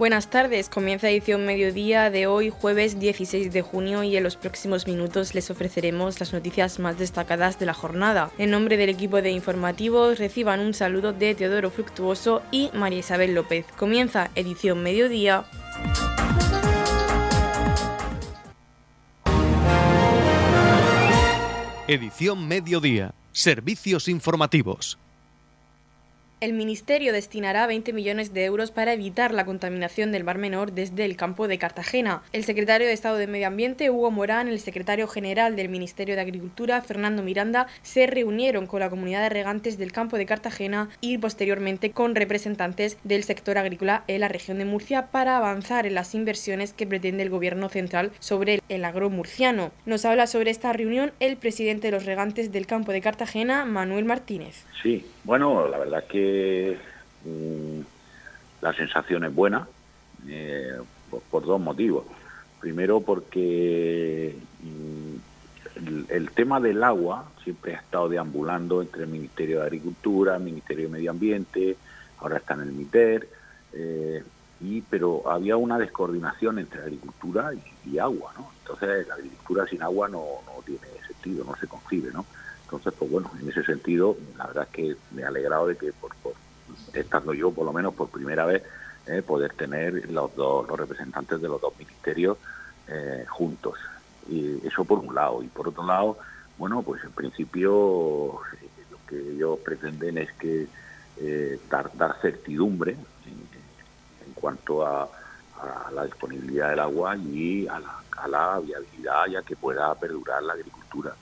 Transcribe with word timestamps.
Buenas 0.00 0.30
tardes, 0.30 0.70
comienza 0.70 1.10
edición 1.10 1.44
mediodía 1.44 2.08
de 2.08 2.26
hoy, 2.26 2.48
jueves 2.48 2.98
16 2.98 3.52
de 3.52 3.60
junio, 3.60 4.02
y 4.02 4.16
en 4.16 4.22
los 4.22 4.36
próximos 4.36 4.86
minutos 4.86 5.34
les 5.34 5.50
ofreceremos 5.50 6.18
las 6.20 6.32
noticias 6.32 6.78
más 6.78 6.98
destacadas 6.98 7.58
de 7.58 7.66
la 7.66 7.74
jornada. 7.74 8.30
En 8.38 8.50
nombre 8.50 8.78
del 8.78 8.88
equipo 8.88 9.20
de 9.20 9.30
informativos, 9.30 10.18
reciban 10.18 10.60
un 10.60 10.72
saludo 10.72 11.12
de 11.12 11.34
Teodoro 11.34 11.70
Fructuoso 11.70 12.40
y 12.50 12.70
María 12.72 13.00
Isabel 13.00 13.34
López. 13.34 13.66
Comienza 13.76 14.30
edición 14.36 14.82
mediodía. 14.82 15.44
Edición 21.86 22.48
mediodía. 22.48 23.12
Servicios 23.32 24.08
informativos. 24.08 24.96
El 26.40 26.54
Ministerio 26.54 27.12
destinará 27.12 27.66
20 27.66 27.92
millones 27.92 28.32
de 28.32 28.46
euros 28.46 28.70
para 28.70 28.94
evitar 28.94 29.34
la 29.34 29.44
contaminación 29.44 30.10
del 30.10 30.24
Mar 30.24 30.38
Menor 30.38 30.72
desde 30.72 31.04
el 31.04 31.14
campo 31.14 31.48
de 31.48 31.58
Cartagena. 31.58 32.22
El 32.32 32.44
secretario 32.44 32.86
de 32.86 32.94
Estado 32.94 33.18
de 33.18 33.26
Medio 33.26 33.46
Ambiente, 33.46 33.90
Hugo 33.90 34.10
Morán, 34.10 34.48
el 34.48 34.58
secretario 34.58 35.06
general 35.06 35.54
del 35.54 35.68
Ministerio 35.68 36.14
de 36.14 36.22
Agricultura, 36.22 36.80
Fernando 36.80 37.22
Miranda, 37.22 37.66
se 37.82 38.06
reunieron 38.06 38.66
con 38.66 38.80
la 38.80 38.88
comunidad 38.88 39.20
de 39.20 39.28
regantes 39.28 39.76
del 39.76 39.92
campo 39.92 40.16
de 40.16 40.24
Cartagena 40.24 40.88
y 41.02 41.18
posteriormente 41.18 41.90
con 41.90 42.14
representantes 42.14 42.96
del 43.04 43.24
sector 43.24 43.58
agrícola 43.58 44.04
en 44.06 44.20
la 44.20 44.28
región 44.28 44.56
de 44.56 44.64
Murcia 44.64 45.08
para 45.08 45.36
avanzar 45.36 45.86
en 45.86 45.94
las 45.94 46.14
inversiones 46.14 46.72
que 46.72 46.86
pretende 46.86 47.22
el 47.22 47.28
Gobierno 47.28 47.68
central 47.68 48.12
sobre 48.18 48.62
el 48.70 48.86
agro 48.86 49.10
murciano. 49.10 49.72
Nos 49.84 50.06
habla 50.06 50.26
sobre 50.26 50.50
esta 50.50 50.72
reunión 50.72 51.12
el 51.20 51.36
presidente 51.36 51.88
de 51.88 51.92
los 51.92 52.06
regantes 52.06 52.50
del 52.50 52.66
campo 52.66 52.92
de 52.92 53.02
Cartagena, 53.02 53.66
Manuel 53.66 54.06
Martínez. 54.06 54.64
Sí, 54.82 55.04
bueno, 55.24 55.68
la 55.68 55.76
verdad 55.76 56.04
que 56.06 56.29
mm, 57.24 57.80
la 58.62 58.72
sensación 58.74 59.24
es 59.24 59.34
buena 59.34 59.66
eh, 60.28 60.78
por, 61.30 61.44
dos 61.44 61.60
motivos. 61.60 62.04
Primero 62.60 63.00
porque 63.00 64.36
mm, 64.62 66.10
el, 66.10 66.30
tema 66.32 66.60
del 66.60 66.82
agua 66.82 67.30
siempre 67.42 67.74
ha 67.74 67.78
estado 67.78 68.08
deambulando 68.08 68.82
entre 68.82 69.04
el 69.04 69.08
Ministerio 69.08 69.60
de 69.60 69.66
Agricultura, 69.66 70.36
el 70.36 70.42
Ministerio 70.42 70.84
de 70.84 70.92
Medio 70.92 71.10
Ambiente, 71.10 71.76
ahora 72.18 72.36
está 72.36 72.54
en 72.54 72.60
el 72.60 72.72
MITER, 72.72 73.28
eh, 73.72 74.22
y, 74.60 74.82
pero 74.82 75.30
había 75.30 75.56
una 75.56 75.78
descoordinación 75.78 76.58
entre 76.58 76.82
agricultura 76.82 77.52
y, 77.86 77.98
agua, 77.98 78.34
¿no? 78.36 78.50
Entonces 78.60 79.08
la 79.08 79.14
agricultura 79.14 79.66
sin 79.66 79.82
agua 79.82 80.08
no, 80.08 80.26
no 80.46 80.62
tiene 80.64 80.86
sentido, 81.06 81.44
no 81.44 81.56
se 81.56 81.66
concibe, 81.66 82.10
¿no? 82.12 82.26
Entonces, 82.70 82.94
pues 82.96 83.10
bueno, 83.10 83.28
en 83.40 83.48
ese 83.48 83.64
sentido, 83.64 84.16
la 84.38 84.46
verdad 84.46 84.62
es 84.62 84.70
que 84.70 84.96
me 85.10 85.22
he 85.22 85.24
alegrado 85.24 85.66
de 85.66 85.76
que, 85.76 85.92
por, 85.92 86.12
estando 86.94 87.34
yo 87.34 87.50
por 87.50 87.66
lo 87.66 87.72
menos 87.72 87.94
por 87.94 88.08
primera 88.10 88.46
vez, 88.46 88.62
eh, 89.08 89.22
poder 89.22 89.54
tener 89.54 90.08
los 90.08 90.36
dos 90.36 90.68
los 90.68 90.78
representantes 90.78 91.42
de 91.42 91.48
los 91.48 91.60
dos 91.60 91.76
ministerios 91.76 92.38
eh, 92.86 93.24
juntos. 93.28 93.74
Y 94.28 94.64
eso 94.64 94.84
por 94.84 95.00
un 95.00 95.12
lado. 95.12 95.42
Y 95.42 95.48
por 95.48 95.66
otro 95.66 95.84
lado, 95.84 96.18
bueno, 96.58 96.82
pues 96.82 97.02
en 97.02 97.10
principio 97.10 98.40
eh, 98.62 98.68
lo 98.88 98.98
que 99.08 99.18
ellos 99.18 99.58
pretenden 99.58 100.18
es 100.18 100.32
que 100.34 100.68
dar, 101.68 101.90
dar 101.98 102.18
certidumbre 102.22 102.92
en, 102.92 104.32
cuanto 104.34 104.86
a, 104.86 105.10
la 105.92 106.04
disponibilidad 106.06 106.70
del 106.70 106.78
agua 106.78 107.16
y 107.16 107.66
a 107.66 107.78
la, 107.80 108.02
a 108.16 108.28
la 108.28 108.60
viabilidad 108.60 109.26
ya 109.26 109.42
que 109.42 109.56
pueda 109.56 109.92
perdurar 109.96 110.42
la 110.42 110.52
agricultura. 110.54 111.14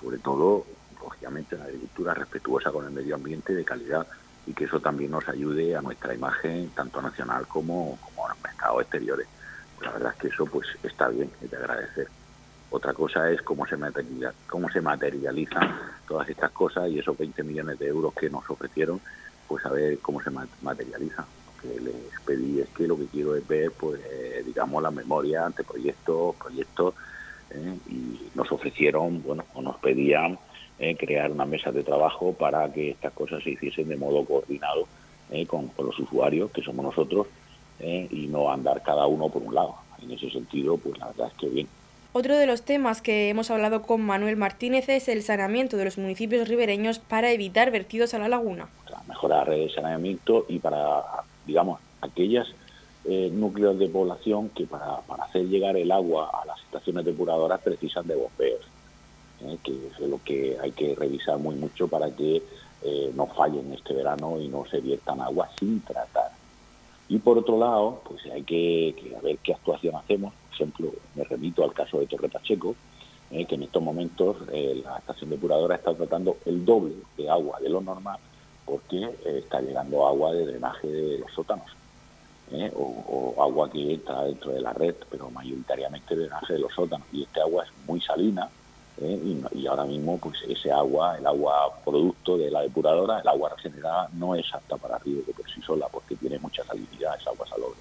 Sobre 0.00 0.18
todo 0.18 0.64
lógicamente, 1.04 1.54
una 1.54 1.64
agricultura 1.64 2.14
respetuosa 2.14 2.72
con 2.72 2.86
el 2.86 2.90
medio 2.90 3.14
ambiente 3.14 3.54
de 3.54 3.64
calidad 3.64 4.06
y 4.46 4.52
que 4.52 4.64
eso 4.64 4.80
también 4.80 5.10
nos 5.10 5.28
ayude 5.28 5.76
a 5.76 5.82
nuestra 5.82 6.14
imagen, 6.14 6.70
tanto 6.70 7.00
nacional 7.00 7.46
como, 7.46 7.98
como 8.02 8.26
a 8.26 8.30
los 8.30 8.42
mercados 8.42 8.82
exteriores. 8.82 9.26
la 9.80 9.92
verdad 9.92 10.12
es 10.14 10.20
que 10.20 10.28
eso 10.28 10.46
pues 10.46 10.66
está 10.82 11.08
bien, 11.08 11.30
es 11.42 11.50
de 11.50 11.56
agradecer. 11.56 12.08
Otra 12.70 12.92
cosa 12.92 13.30
es 13.30 13.40
cómo 13.42 13.66
se, 13.66 13.76
materializa, 13.76 14.34
cómo 14.48 14.68
se 14.68 14.80
materializan 14.80 15.78
todas 16.08 16.28
estas 16.28 16.50
cosas 16.50 16.90
y 16.90 16.98
esos 16.98 17.16
20 17.16 17.42
millones 17.44 17.78
de 17.78 17.86
euros 17.86 18.12
que 18.14 18.28
nos 18.28 18.48
ofrecieron, 18.50 19.00
pues 19.46 19.64
a 19.64 19.70
ver 19.70 19.98
cómo 20.00 20.20
se 20.20 20.30
materializan. 20.62 21.24
Lo 21.46 21.62
que 21.62 21.80
les 21.80 22.20
pedí 22.26 22.60
es 22.60 22.68
que 22.70 22.88
lo 22.88 22.98
que 22.98 23.06
quiero 23.06 23.36
es 23.36 23.46
ver, 23.46 23.70
pues, 23.70 24.00
eh, 24.10 24.42
digamos, 24.44 24.82
la 24.82 24.90
memoria 24.90 25.46
ante 25.46 25.62
proyectos, 25.62 26.34
proyectos, 26.34 26.94
eh, 27.50 27.78
y 27.88 28.30
nos 28.34 28.50
ofrecieron, 28.50 29.22
bueno, 29.22 29.44
o 29.54 29.62
nos 29.62 29.76
pedían 29.78 30.38
eh, 30.76 30.96
crear 30.96 31.30
una 31.30 31.44
mesa 31.44 31.70
de 31.70 31.84
trabajo 31.84 32.32
para 32.32 32.72
que 32.72 32.90
estas 32.90 33.12
cosas 33.12 33.44
se 33.44 33.50
hiciesen 33.50 33.88
de 33.88 33.96
modo 33.96 34.24
coordinado 34.24 34.88
eh, 35.30 35.46
con, 35.46 35.70
los 35.78 35.96
usuarios, 36.00 36.50
que 36.50 36.62
somos 36.62 36.84
nosotros, 36.84 37.28
eh, 37.78 38.08
y 38.10 38.26
no 38.26 38.50
andar 38.50 38.82
cada 38.82 39.06
uno 39.06 39.28
por 39.28 39.42
un 39.42 39.54
lado. 39.54 39.76
En 40.02 40.10
ese 40.10 40.30
sentido, 40.30 40.76
pues 40.76 40.98
la 40.98 41.06
verdad 41.06 41.28
es 41.28 41.34
que 41.34 41.48
bien. 41.48 41.68
Otro 42.12 42.36
de 42.36 42.46
los 42.46 42.62
temas 42.62 43.02
que 43.02 43.28
hemos 43.28 43.52
hablado 43.52 43.82
con 43.82 44.00
Manuel 44.00 44.36
Martínez 44.36 44.88
es 44.88 45.08
el 45.08 45.22
saneamiento 45.22 45.76
de 45.76 45.84
los 45.84 45.96
municipios 45.96 46.48
ribereños 46.48 46.98
para 46.98 47.30
evitar 47.30 47.70
vertidos 47.70 48.12
a 48.14 48.18
la 48.18 48.28
laguna. 48.28 48.68
Para 48.84 49.02
mejorar 49.04 49.50
el 49.50 49.72
saneamiento 49.72 50.44
y 50.48 50.58
para, 50.58 51.02
digamos, 51.46 51.80
aquellas 52.00 52.48
núcleos 53.04 53.78
de 53.78 53.88
población 53.88 54.48
que 54.48 54.64
para, 54.64 55.00
para 55.02 55.24
hacer 55.24 55.46
llegar 55.46 55.76
el 55.76 55.92
agua 55.92 56.30
a 56.32 56.46
las 56.46 56.58
estaciones 56.60 57.04
depuradoras 57.04 57.60
precisan 57.60 58.06
de 58.06 58.14
bombeos 58.14 58.73
¿eh? 59.46 59.58
que 59.62 59.72
es 59.72 60.00
lo 60.00 60.20
que 60.22 60.56
hay 60.60 60.72
que 60.72 60.94
revisar 60.94 61.38
muy 61.38 61.54
mucho 61.56 61.88
para 61.88 62.10
que 62.10 62.42
eh, 62.82 63.12
no 63.14 63.26
fallen 63.26 63.72
este 63.72 63.94
verano 63.94 64.40
y 64.40 64.48
no 64.48 64.64
se 64.66 64.80
viertan 64.80 65.20
agua 65.20 65.48
sin 65.58 65.80
tratar. 65.80 66.32
Y 67.08 67.18
por 67.18 67.38
otro 67.38 67.58
lado, 67.58 68.02
pues 68.04 68.24
hay 68.26 68.42
que, 68.42 68.94
ver 69.22 69.38
qué 69.38 69.52
actuación 69.52 69.96
hacemos. 69.96 70.32
Por 70.34 70.54
ejemplo, 70.54 70.90
me 71.14 71.24
remito 71.24 71.64
al 71.64 71.72
caso 71.72 71.98
de 71.98 72.06
Torre 72.06 72.28
Pacheco, 72.28 72.74
¿eh? 73.30 73.44
que 73.44 73.54
en 73.54 73.64
estos 73.64 73.82
momentos 73.82 74.36
la 74.48 74.98
estación 74.98 75.30
depuradora 75.30 75.76
está 75.76 75.94
tratando 75.94 76.38
el 76.46 76.64
doble 76.64 76.94
de 77.16 77.28
agua 77.28 77.58
de 77.60 77.68
lo 77.68 77.80
normal 77.80 78.18
porque 78.64 79.10
está 79.24 79.60
llegando 79.60 80.06
agua 80.06 80.32
de 80.32 80.46
drenaje 80.46 80.88
de 80.88 81.18
los 81.18 81.30
sótanos. 81.32 81.66
O, 82.76 83.34
o, 83.36 83.42
agua 83.42 83.70
que 83.70 83.94
entra 83.94 84.24
dentro 84.24 84.52
de 84.52 84.60
la 84.60 84.72
red, 84.72 84.94
pero 85.10 85.30
mayoritariamente 85.30 86.14
drenaje 86.14 86.54
de 86.54 86.58
los 86.60 86.72
sótanos. 86.72 87.06
Y 87.12 87.22
este 87.22 87.40
agua 87.40 87.64
es 87.64 87.70
muy 87.86 88.00
salina, 88.00 88.48
¿eh? 89.00 89.40
y, 89.52 89.66
ahora 89.66 89.84
mismo 89.84 90.18
pues 90.18 90.36
ese 90.48 90.70
agua, 90.70 91.16
el 91.18 91.26
agua 91.26 91.72
producto 91.84 92.36
de 92.36 92.50
la 92.50 92.62
depuradora, 92.62 93.20
el 93.20 93.28
agua 93.28 93.50
regenerada 93.56 94.08
no 94.14 94.34
es 94.34 94.52
apta 94.52 94.76
para 94.76 94.98
de 94.98 95.32
por 95.34 95.48
sí 95.50 95.60
sola 95.62 95.86
porque 95.90 96.16
tiene 96.16 96.38
mucha 96.38 96.64
salinidad 96.64 97.16
esa 97.20 97.30
agua 97.30 97.46
salobre. 97.46 97.78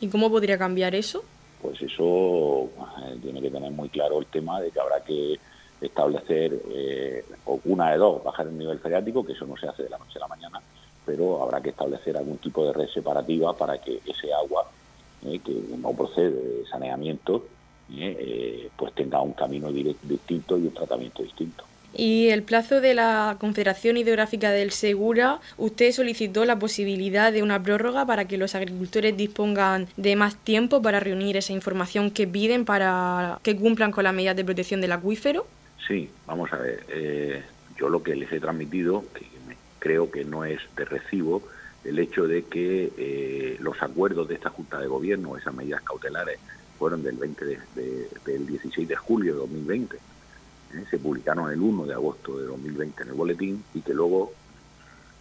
¿Y 0.00 0.08
cómo 0.08 0.30
podría 0.30 0.58
cambiar 0.58 0.94
eso? 0.94 1.22
Pues 1.60 1.80
eso 1.80 2.64
eh, 3.04 3.18
tiene 3.22 3.40
que 3.40 3.50
tener 3.50 3.70
muy 3.70 3.88
claro 3.88 4.18
el 4.18 4.26
tema 4.26 4.60
de 4.60 4.70
que 4.70 4.80
habrá 4.80 5.00
que 5.02 5.38
establecer 5.80 6.60
eh, 6.70 7.24
una 7.64 7.92
de 7.92 7.98
dos, 7.98 8.22
bajar 8.22 8.46
el 8.46 8.58
nivel 8.58 8.78
freático, 8.78 9.24
que 9.24 9.32
eso 9.32 9.46
no 9.46 9.56
se 9.56 9.68
hace 9.68 9.84
de 9.84 9.90
la 9.90 9.98
noche 9.98 10.18
a 10.18 10.20
la 10.20 10.28
mañana, 10.28 10.60
pero 11.04 11.42
habrá 11.42 11.60
que 11.60 11.70
establecer 11.70 12.16
algún 12.16 12.38
tipo 12.38 12.64
de 12.66 12.72
red 12.72 12.88
separativa 12.88 13.52
para 13.56 13.80
que 13.80 14.00
ese 14.06 14.32
agua 14.32 14.68
que 15.22 15.62
no 15.78 15.92
procede 15.92 16.30
de 16.30 16.66
saneamiento 16.66 17.44
eh, 18.00 18.68
pues 18.76 18.94
tenga 18.94 19.20
un 19.20 19.32
camino 19.32 19.70
distinto 19.70 20.58
y 20.58 20.62
un 20.62 20.74
tratamiento 20.74 21.22
distinto. 21.22 21.64
Y 21.94 22.28
el 22.28 22.42
plazo 22.42 22.80
de 22.80 22.94
la 22.94 23.36
Confederación 23.38 23.98
Hidrográfica 23.98 24.50
del 24.50 24.70
Segura, 24.70 25.40
usted 25.58 25.92
solicitó 25.92 26.44
la 26.46 26.58
posibilidad 26.58 27.32
de 27.32 27.42
una 27.42 27.62
prórroga 27.62 28.06
para 28.06 28.26
que 28.26 28.38
los 28.38 28.54
agricultores 28.54 29.16
dispongan 29.16 29.88
de 29.96 30.16
más 30.16 30.36
tiempo 30.36 30.80
para 30.80 31.00
reunir 31.00 31.36
esa 31.36 31.52
información 31.52 32.10
que 32.10 32.26
piden 32.26 32.64
para 32.64 33.38
que 33.42 33.56
cumplan 33.56 33.92
con 33.92 34.04
las 34.04 34.14
medidas 34.14 34.36
de 34.36 34.44
protección 34.44 34.80
del 34.80 34.92
acuífero. 34.92 35.46
Sí, 35.86 36.08
vamos 36.26 36.50
a 36.52 36.56
ver. 36.56 36.84
Eh, 36.88 37.42
yo 37.76 37.90
lo 37.90 38.02
que 38.02 38.14
les 38.14 38.32
he 38.32 38.40
transmitido, 38.40 39.04
que 39.14 39.26
creo 39.78 40.10
que 40.10 40.24
no 40.24 40.44
es 40.44 40.60
de 40.76 40.84
recibo, 40.86 41.42
el 41.84 41.98
hecho 41.98 42.26
de 42.26 42.44
que 42.44 42.92
eh, 42.96 43.56
los 43.60 43.82
acuerdos 43.82 44.28
de 44.28 44.36
esta 44.36 44.50
Junta 44.50 44.78
de 44.78 44.86
Gobierno, 44.86 45.36
esas 45.36 45.52
medidas 45.52 45.82
cautelares, 45.82 46.38
fueron 46.82 47.04
del 47.04 47.16
20 47.16 47.44
de, 47.44 48.08
del 48.26 48.44
16 48.44 48.88
de 48.88 48.96
julio 48.96 49.34
de 49.34 49.38
2020. 49.38 49.96
¿eh? 49.96 50.84
Se 50.90 50.98
publicaron 50.98 51.48
el 51.52 51.60
1 51.60 51.86
de 51.86 51.94
agosto 51.94 52.36
de 52.36 52.46
2020 52.46 53.04
en 53.04 53.08
el 53.08 53.14
boletín 53.14 53.64
y 53.72 53.82
que 53.82 53.94
luego 53.94 54.32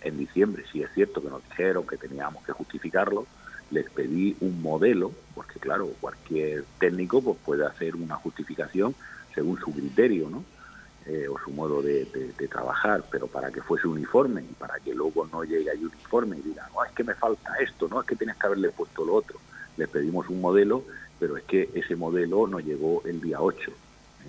en 0.02 0.18
diciembre, 0.18 0.64
si 0.72 0.82
es 0.82 0.90
cierto 0.96 1.22
que 1.22 1.30
nos 1.30 1.48
dijeron 1.48 1.86
que 1.86 1.98
teníamos 1.98 2.44
que 2.44 2.52
justificarlo, 2.52 3.28
les 3.70 3.88
pedí 3.92 4.36
un 4.40 4.60
modelo, 4.60 5.12
porque 5.36 5.60
claro, 5.60 5.90
cualquier 6.02 6.66
técnico 6.80 7.22
pues, 7.22 7.38
puede 7.46 7.64
hacer 7.64 7.96
una 7.96 8.16
justificación 8.16 8.96
según 9.36 9.60
su 9.60 9.72
criterio, 9.72 10.32
¿no? 10.32 10.44
Eh, 11.06 11.28
o 11.28 11.38
su 11.38 11.52
modo 11.52 11.84
de, 11.84 12.08
trabajar, 12.50 13.04
pero 13.12 13.28
para 13.28 13.52
que 13.52 13.62
fuese 13.62 13.88
uniforme 13.88 14.42
y 14.42 14.54
para 14.56 14.80
que 14.80 14.96
luego 14.96 15.28
no 15.32 15.44
llegue 15.44 15.70
ahí 15.70 15.86
uniforme 15.86 16.40
y 16.40 16.42
diga, 16.42 16.68
no, 16.74 16.84
es 16.84 16.92
que 16.94 17.04
me 17.04 17.14
falta 17.14 17.54
esto, 17.58 17.88
no, 17.88 18.02
es 18.02 18.08
que 18.08 18.16
tienes 18.16 18.36
que 18.38 18.48
haberle 18.48 18.72
puesto 18.72 19.06
lo 19.06 19.14
otro. 19.14 19.40
Les 19.78 19.88
pedimos 19.88 20.28
un 20.28 20.42
modelo 20.42 20.84
pero 21.22 21.38
es 21.38 21.44
que 21.44 21.70
ese 21.76 21.96
modelo 21.96 22.48
nos 22.48 22.66
llegó 22.66 23.04
el 23.06 23.22
día 23.22 23.40
8, 23.40 23.72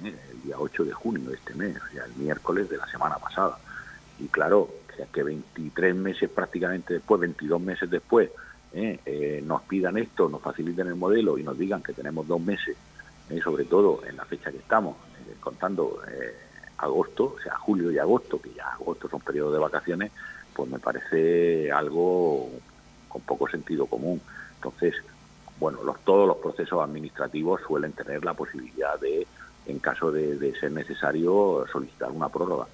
¿eh? 0.05 0.15
el 0.31 0.43
día 0.43 0.56
8 0.59 0.85
de 0.85 0.93
junio 0.93 1.31
de 1.31 1.37
este 1.37 1.55
mes, 1.55 1.75
o 1.79 1.91
sea, 1.91 2.05
el 2.05 2.12
miércoles 2.17 2.69
de 2.69 2.77
la 2.77 2.87
semana 2.87 3.17
pasada. 3.17 3.59
Y 4.21 4.27
claro, 4.27 4.69
que 5.11 5.23
23 5.23 5.94
meses 5.94 6.29
prácticamente 6.29 6.93
después, 6.93 7.19
22 7.23 7.62
meses 7.62 7.89
después 7.89 8.31
nos 9.44 9.62
pidan 9.62 9.97
esto, 9.97 10.29
nos 10.29 10.43
faciliten 10.43 10.87
el 10.87 10.97
modelo 10.97 11.39
y 11.39 11.43
nos 11.43 11.56
digan 11.56 11.83
que 11.83 11.94
tenemos 11.94 12.29
dos 12.29 12.43
meses, 12.43 12.77
sobre 13.43 13.65
todo 13.65 14.03
en 14.06 14.19
la 14.19 14.27
fecha 14.27 14.53
que 14.53 14.59
estamos, 14.59 14.95
contando 15.41 15.99
agosto, 16.77 17.37
o 17.38 17.43
sea, 17.43 17.56
julio 17.56 17.91
y 17.91 17.99
agosto, 17.99 18.38
que 18.38 18.53
ya 18.53 18.69
agosto 18.69 19.09
son 19.09 19.21
periodos 19.21 19.55
de 19.55 19.61
vacaciones, 19.61 20.12
pues 20.55 20.71
me 20.71 20.79
parece 20.79 21.73
algo 21.73 22.50
con 23.09 23.23
poco 23.23 23.49
sentido 23.49 23.87
común. 23.87 24.21
Entonces, 24.56 24.95
bueno, 25.62 25.85
los, 25.85 26.00
todos 26.00 26.26
los 26.26 26.38
procesos 26.38 26.82
administrativos 26.82 27.61
suelen 27.64 27.93
tener 27.93 28.25
la 28.25 28.35
posibilidad 28.35 28.99
de, 28.99 29.25
en 29.67 29.79
caso 29.79 30.11
de, 30.11 30.53
ser 30.59 30.73
necesario, 30.73 31.64
solicitar 31.70 32.11
una 32.11 32.29
prórroga. 32.29 32.67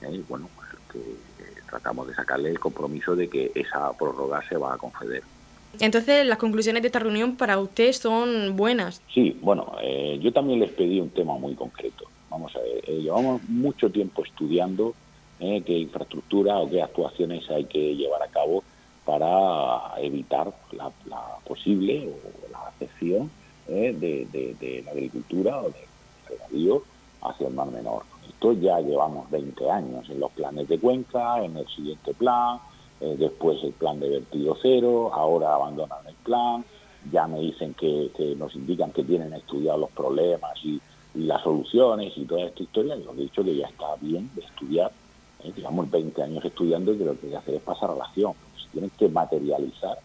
¿eh? 0.00 0.10
Y 0.12 0.24
bueno, 0.28 0.48
pues 0.54 0.68
que, 0.92 0.98
eh, 0.98 1.62
tratamos 1.68 2.06
de 2.06 2.14
sacarle 2.14 2.50
el 2.50 2.60
compromiso 2.60 3.16
de 3.16 3.28
que 3.28 3.50
esa 3.52 3.92
prórroga 3.94 4.48
se 4.48 4.56
va 4.56 4.74
a 4.74 4.78
conceder. 4.78 5.24
Entonces, 5.80 6.24
las 6.24 6.38
conclusiones 6.38 6.82
de 6.82 6.86
esta 6.86 7.00
reunión 7.00 7.36
para 7.36 7.58
usted 7.58 7.92
son 7.92 8.56
buenas. 8.56 9.02
Sí, 9.12 9.36
bueno, 9.42 9.72
eh, 9.82 10.20
yo 10.22 10.32
también 10.32 10.60
les 10.60 10.70
pedí 10.70 11.00
un 11.00 11.10
tema 11.10 11.36
muy 11.36 11.56
concreto. 11.56 12.04
Vamos 12.30 12.54
a 12.54 12.60
ver, 12.60 12.84
llevamos 12.84 13.42
mucho 13.48 13.90
tiempo 13.90 14.24
estudiando 14.24 14.94
qué 15.38 15.78
infraestructura 15.78 16.56
o 16.58 16.70
qué 16.70 16.80
actuaciones 16.80 17.50
hay 17.50 17.64
que 17.64 17.94
llevar 17.94 18.22
a 18.22 18.28
cabo 18.28 18.62
para 19.06 19.94
evitar 19.98 20.52
la, 20.72 20.90
posible 21.46 22.10
o 22.10 22.52
la 22.52 22.58
afección 22.68 23.30
eh, 23.68 23.94
de, 23.96 24.82
la 24.84 24.90
agricultura 24.90 25.60
o 25.60 25.70
del 25.70 25.86
regadío 26.28 26.82
hacia 27.22 27.46
el 27.46 27.54
Mar 27.54 27.68
Menor. 27.70 28.02
Esto 28.28 28.52
ya 28.52 28.80
llevamos 28.80 29.30
20 29.30 29.70
años 29.70 30.10
en 30.10 30.20
los 30.20 30.32
planes 30.32 30.68
de 30.68 30.78
Cuenca, 30.78 31.42
en 31.42 31.56
el 31.56 31.66
siguiente 31.68 32.12
plan, 32.14 32.58
eh, 33.00 33.14
después 33.16 33.62
el 33.62 33.72
plan 33.72 34.00
de 34.00 34.10
vertido 34.10 34.56
cero, 34.60 35.12
ahora 35.14 35.54
abandonan 35.54 36.04
el 36.08 36.14
plan, 36.16 36.64
ya 37.12 37.28
me 37.28 37.38
dicen 37.38 37.74
que, 37.74 38.10
nos 38.36 38.56
indican 38.56 38.90
que 38.90 39.04
tienen 39.04 39.32
estudiado 39.32 39.78
los 39.78 39.90
problemas 39.90 40.52
y, 40.64 40.80
las 41.14 41.42
soluciones 41.42 42.12
y 42.14 42.26
toda 42.26 42.42
esta 42.42 42.62
historia, 42.62 42.94
y 42.94 43.06
os 43.06 43.16
he 43.16 43.22
dicho 43.22 43.42
que 43.42 43.56
ya 43.56 43.66
está 43.68 43.96
bien 44.02 44.30
de 44.34 44.42
estudiar, 44.42 44.92
eh, 45.44 45.50
digamos 45.56 45.90
20 45.90 46.22
años 46.22 46.44
estudiando 46.44 46.92
y 46.92 46.98
que 46.98 47.04
lo 47.06 47.18
que 47.18 47.28
hay 47.28 47.32
que 47.32 47.36
hacer 47.38 47.54
es 47.54 47.62
pasar 47.62 47.90
a 47.90 47.94
la 47.94 48.04
acción 48.04 48.34
tienen 48.68 48.90
que 48.90 49.08
materializar 49.08 49.98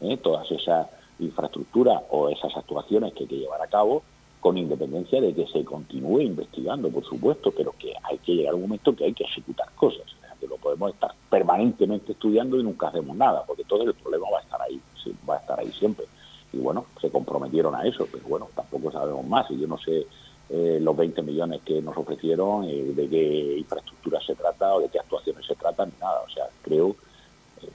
¿eh? 0.00 0.16
todas 0.16 0.50
esas 0.50 0.88
infraestructuras 1.18 2.02
o 2.10 2.28
esas 2.28 2.56
actuaciones 2.56 3.12
que 3.12 3.24
hay 3.24 3.28
que 3.28 3.38
llevar 3.38 3.62
a 3.62 3.66
cabo 3.66 4.02
con 4.40 4.58
independencia 4.58 5.20
de 5.20 5.32
que 5.32 5.46
se 5.46 5.64
continúe 5.64 6.20
investigando, 6.20 6.90
por 6.90 7.04
supuesto, 7.04 7.52
pero 7.56 7.72
que 7.78 7.94
hay 8.02 8.18
que 8.18 8.34
llegar 8.34 8.54
a 8.54 8.56
un 8.56 8.62
momento 8.62 8.94
que 8.94 9.04
hay 9.04 9.12
que 9.12 9.22
ejecutar 9.22 9.70
cosas, 9.76 10.02
que 10.40 10.48
lo 10.48 10.56
podemos 10.56 10.92
estar 10.92 11.14
permanentemente 11.30 12.10
estudiando 12.10 12.58
y 12.58 12.64
nunca 12.64 12.88
hacemos 12.88 13.16
nada, 13.16 13.44
porque 13.46 13.62
todo 13.62 13.84
el 13.84 13.94
problema 13.94 14.26
va 14.32 14.38
a 14.40 14.42
estar 14.42 14.60
ahí, 14.60 14.80
va 15.28 15.36
a 15.36 15.38
estar 15.38 15.60
ahí 15.60 15.70
siempre. 15.70 16.06
Y 16.52 16.58
bueno, 16.58 16.86
se 17.00 17.08
comprometieron 17.08 17.72
a 17.76 17.86
eso, 17.86 18.08
pero 18.10 18.24
bueno, 18.26 18.48
tampoco 18.56 18.90
sabemos 18.90 19.24
más, 19.24 19.48
y 19.52 19.60
yo 19.60 19.68
no 19.68 19.78
sé 19.78 20.08
eh, 20.50 20.78
los 20.82 20.96
20 20.96 21.22
millones 21.22 21.62
que 21.64 21.80
nos 21.80 21.96
ofrecieron, 21.96 22.64
eh, 22.64 22.92
de 22.96 23.08
qué 23.08 23.58
infraestructura 23.58 24.20
se 24.20 24.34
trata 24.34 24.74
o 24.74 24.80
de 24.80 24.88
qué 24.88 24.98
actuaciones 24.98 25.46
se 25.46 25.54
tratan, 25.54 25.92
ni 25.94 26.00
nada, 26.00 26.20
o 26.26 26.30
sea, 26.30 26.48
creo 26.62 26.96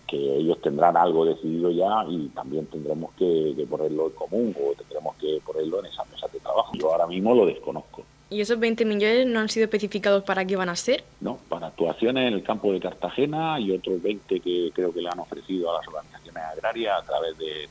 que 0.07 0.17
ellos 0.17 0.61
tendrán 0.61 0.97
algo 0.97 1.25
decidido 1.25 1.71
ya 1.71 2.05
y 2.09 2.27
también 2.29 2.65
tendremos 2.67 3.11
que, 3.17 3.65
ponerlo 3.69 4.07
en 4.07 4.13
común 4.13 4.55
o 4.59 4.73
tendremos 4.75 5.15
que 5.17 5.39
ponerlo 5.45 5.79
en 5.79 5.87
esa 5.87 6.03
mesa 6.05 6.27
de 6.31 6.39
trabajo. 6.39 6.71
Yo 6.73 6.91
ahora 6.91 7.07
mismo 7.07 7.35
lo 7.35 7.45
desconozco. 7.45 8.03
¿Y 8.29 8.41
esos 8.41 8.59
20 8.59 8.83
millones 8.83 9.25
no 9.27 9.39
han 9.39 9.49
sido 9.49 9.65
especificados 9.65 10.23
para 10.23 10.43
qué 10.45 10.57
van 10.57 10.69
a 10.69 10.75
ser? 10.75 11.03
No, 11.21 11.37
para 11.47 11.67
actuaciones 11.67 12.27
en 12.27 12.33
el 12.33 12.43
campo 12.43 12.73
de 12.73 12.79
Cartagena 12.79 13.57
y 13.59 13.71
otros 13.71 14.01
20 14.01 14.39
que 14.41 14.71
creo 14.73 14.93
que 14.93 15.01
le 15.01 15.09
han 15.09 15.19
ofrecido 15.19 15.71
a 15.71 15.79
las 15.79 15.87
organizaciones 15.87 16.43
agrarias 16.43 17.01
a 17.01 17.05
través 17.05 17.37
de, 17.37 17.67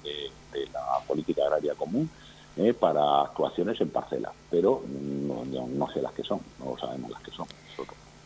la 0.72 0.80
política 1.06 1.42
agraria 1.44 1.74
común 1.74 2.08
eh, 2.56 2.72
para 2.72 3.20
actuaciones 3.22 3.78
en 3.82 3.90
parcelas. 3.90 4.32
Pero 4.50 4.82
no, 4.88 5.44
no, 5.44 5.92
sé 5.92 6.00
las 6.00 6.12
que 6.12 6.22
son, 6.22 6.40
no 6.58 6.76
sabemos 6.78 7.10
las 7.10 7.22
que 7.22 7.32
son. 7.32 7.46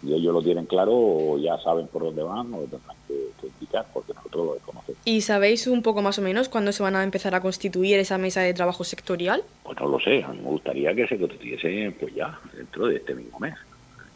Y 0.02 0.14
ellos 0.14 0.32
lo 0.32 0.40
tienen 0.42 0.66
claro 0.66 0.92
o 0.94 1.38
ya 1.38 1.58
saben 1.58 1.88
por 1.88 2.04
dónde 2.04 2.22
van 2.22 2.54
o 2.54 2.60
tendrán 2.60 2.96
que, 3.06 3.19
indicar 3.46 3.86
porque 3.92 4.12
nosotros 4.14 4.46
lo 4.46 4.54
desconocemos. 4.54 5.00
¿Y 5.04 5.20
sabéis 5.22 5.66
un 5.66 5.82
poco 5.82 6.02
más 6.02 6.18
o 6.18 6.22
menos 6.22 6.48
cuándo 6.48 6.72
se 6.72 6.82
van 6.82 6.96
a 6.96 7.02
empezar 7.02 7.34
a 7.34 7.40
constituir 7.40 7.98
esa 7.98 8.18
mesa 8.18 8.40
de 8.40 8.54
trabajo 8.54 8.84
sectorial? 8.84 9.42
Pues 9.62 9.78
no 9.78 9.88
lo 9.88 10.00
sé, 10.00 10.22
a 10.22 10.28
mí 10.28 10.38
me 10.38 10.50
gustaría 10.50 10.94
que 10.94 11.06
se 11.06 11.18
constituyese 11.18 11.94
pues 11.98 12.14
ya, 12.14 12.38
dentro 12.54 12.86
de 12.86 12.96
este 12.96 13.14
mismo 13.14 13.38
mes. 13.38 13.54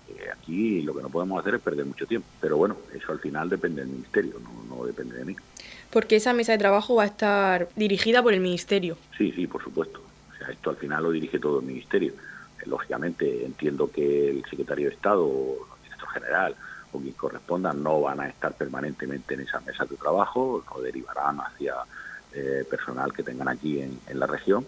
Eh, 0.09 0.29
aquí 0.33 0.83
lo 0.83 0.95
que 0.95 1.03
no 1.03 1.09
podemos 1.09 1.41
hacer 1.41 1.55
es 1.55 1.61
perder 1.61 1.87
mucho 1.87 2.07
tiempo, 2.07 2.27
pero 2.41 2.57
bueno, 2.57 2.77
eso 2.95 3.13
al 3.13 3.19
final 3.19 3.49
depende 3.49 3.83
del 3.83 3.91
Ministerio, 3.91 4.35
no, 4.41 4.77
no 4.77 4.85
depende 4.85 5.17
de 5.17 5.25
mí. 5.25 5.37
Porque 5.91 6.17
esa 6.17 6.33
mesa 6.33 6.53
de 6.53 6.59
trabajo 6.59 6.97
va 6.97 7.05
a 7.05 7.07
estar 7.07 7.69
dirigida 7.77 8.23
por 8.23 8.35
el 8.35 8.41
Ministerio. 8.41 8.97
Sí, 9.17 9.33
sí, 9.33 9.47
por 9.47 9.63
supuesto. 9.63 10.01
O 10.33 10.37
sea, 10.37 10.49
esto 10.49 10.71
al 10.71 10.77
final 10.77 11.05
lo 11.05 11.11
dirige 11.13 11.39
todo 11.39 11.61
el 11.61 11.67
Ministerio. 11.67 12.13
Eh, 12.61 12.67
lógicamente 12.67 13.45
entiendo 13.45 13.91
que 13.91 14.31
el 14.31 14.45
secretario 14.51 14.89
de 14.89 14.95
Estado 14.95 15.57
general 16.15 16.55
o 16.95 17.01
quien 17.01 17.15
corresponda 17.15 17.73
no 17.73 18.01
van 18.01 18.21
a 18.21 18.29
estar 18.29 18.55
permanentemente 18.55 19.35
en 19.35 19.41
esa 19.41 19.61
mesa 19.61 19.85
de 19.85 19.97
trabajo, 19.97 20.65
o 20.69 20.81
derivarán 20.81 21.41
hacia 21.41 21.75
eh, 22.33 22.65
personal 22.69 23.13
que 23.13 23.23
tengan 23.23 23.49
aquí 23.49 23.81
en, 23.81 23.99
la 24.19 24.27
región, 24.27 24.67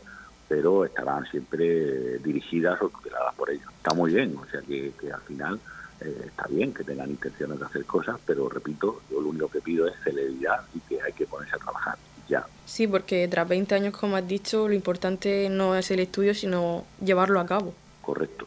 pero 0.49 0.84
estarán 0.84 1.25
siempre 1.26 2.19
dirigidas 2.19 2.81
o 2.82 2.88
tuteladas 2.88 3.34
por 3.34 3.50
ellos. 3.50 3.73
Está 3.76 3.94
muy 3.94 4.12
bien, 4.12 4.37
o 4.37 4.46
sea 4.46 4.61
que, 4.62 4.93
al 5.12 5.20
final 5.23 5.61
eh, 6.00 6.25
está 6.26 6.46
bien 6.49 6.75
que 6.75 6.84
tengan 6.84 7.11
intenciones 7.11 7.58
de 7.58 7.64
hacer 7.64 7.84
cosas, 7.84 8.17
pero 8.26 8.49
repito, 8.49 9.02
yo 9.11 9.20
lo 9.20 9.28
único 9.28 9.49
que 9.49 9.61
pido 9.61 9.87
es 9.87 9.94
celeridad 10.02 10.61
y 10.75 10.81
que 10.81 11.00
hay 11.00 11.12
que 11.12 11.26
ponerse 11.26 11.56
a 11.56 11.58
trabajar 11.58 11.96
ya. 12.28 12.46
Sí, 12.64 12.87
porque 12.87 13.28
tras 13.28 13.49
20 13.49 13.75
años, 13.75 13.96
como 13.96 14.17
has 14.17 14.26
dicho, 14.26 14.69
lo 14.69 14.75
importante 14.75 15.49
no 15.49 15.76
es 15.76 15.90
el 15.90 16.00
estudio, 16.00 16.34
sino 16.34 16.84
llevarlo 17.00 17.40
a 17.40 17.46
cabo. 17.46 17.73
Correcto. 18.02 18.46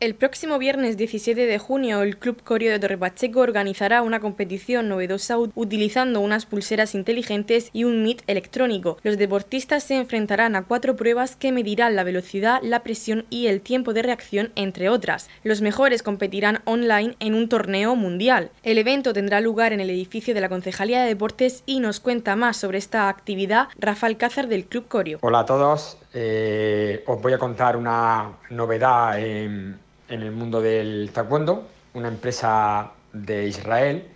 El 0.00 0.14
próximo 0.14 0.60
viernes 0.60 0.96
17 0.96 1.44
de 1.44 1.58
junio, 1.58 2.02
el 2.02 2.18
Club 2.18 2.44
Corio 2.44 2.70
de 2.70 2.78
Torrepacheco 2.78 3.40
organizará 3.40 4.02
una 4.02 4.20
competición 4.20 4.88
novedosa 4.88 5.38
utilizando 5.38 6.20
unas 6.20 6.46
pulseras 6.46 6.94
inteligentes 6.94 7.70
y 7.72 7.82
un 7.82 8.04
MIT 8.04 8.22
electrónico. 8.28 8.98
Los 9.02 9.18
deportistas 9.18 9.82
se 9.82 9.96
enfrentarán 9.96 10.54
a 10.54 10.62
cuatro 10.62 10.94
pruebas 10.94 11.34
que 11.34 11.50
medirán 11.50 11.96
la 11.96 12.04
velocidad, 12.04 12.60
la 12.62 12.84
presión 12.84 13.26
y 13.28 13.48
el 13.48 13.60
tiempo 13.60 13.92
de 13.92 14.02
reacción, 14.02 14.52
entre 14.54 14.88
otras. 14.88 15.28
Los 15.42 15.62
mejores 15.62 16.04
competirán 16.04 16.60
online 16.64 17.16
en 17.18 17.34
un 17.34 17.48
torneo 17.48 17.96
mundial. 17.96 18.52
El 18.62 18.78
evento 18.78 19.12
tendrá 19.12 19.40
lugar 19.40 19.72
en 19.72 19.80
el 19.80 19.90
edificio 19.90 20.32
de 20.32 20.40
la 20.40 20.48
Concejalía 20.48 21.02
de 21.02 21.08
Deportes 21.08 21.64
y 21.66 21.80
nos 21.80 21.98
cuenta 21.98 22.36
más 22.36 22.56
sobre 22.56 22.78
esta 22.78 23.08
actividad 23.08 23.66
Rafael 23.76 24.16
Cázar 24.16 24.46
del 24.46 24.66
Club 24.66 24.86
Corio. 24.86 25.18
Hola 25.22 25.40
a 25.40 25.44
todos, 25.44 25.98
eh, 26.14 27.02
os 27.04 27.20
voy 27.20 27.32
a 27.32 27.38
contar 27.38 27.76
una 27.76 28.38
novedad 28.50 29.18
en 29.18 29.87
en 30.08 30.22
el 30.22 30.32
mundo 30.32 30.60
del 30.60 31.10
taekwondo. 31.12 31.66
Una 31.94 32.08
empresa 32.08 32.92
de 33.12 33.46
Israel 33.46 34.08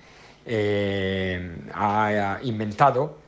eh, 0.45 1.57
ha 1.75 2.39
inventado 2.43 3.19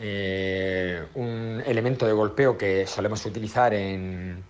eh, 0.00 1.02
un 1.14 1.62
elemento 1.64 2.06
de 2.06 2.12
golpeo 2.12 2.58
que 2.58 2.86
solemos 2.86 3.24
utilizar 3.24 3.72
en, 3.74 4.44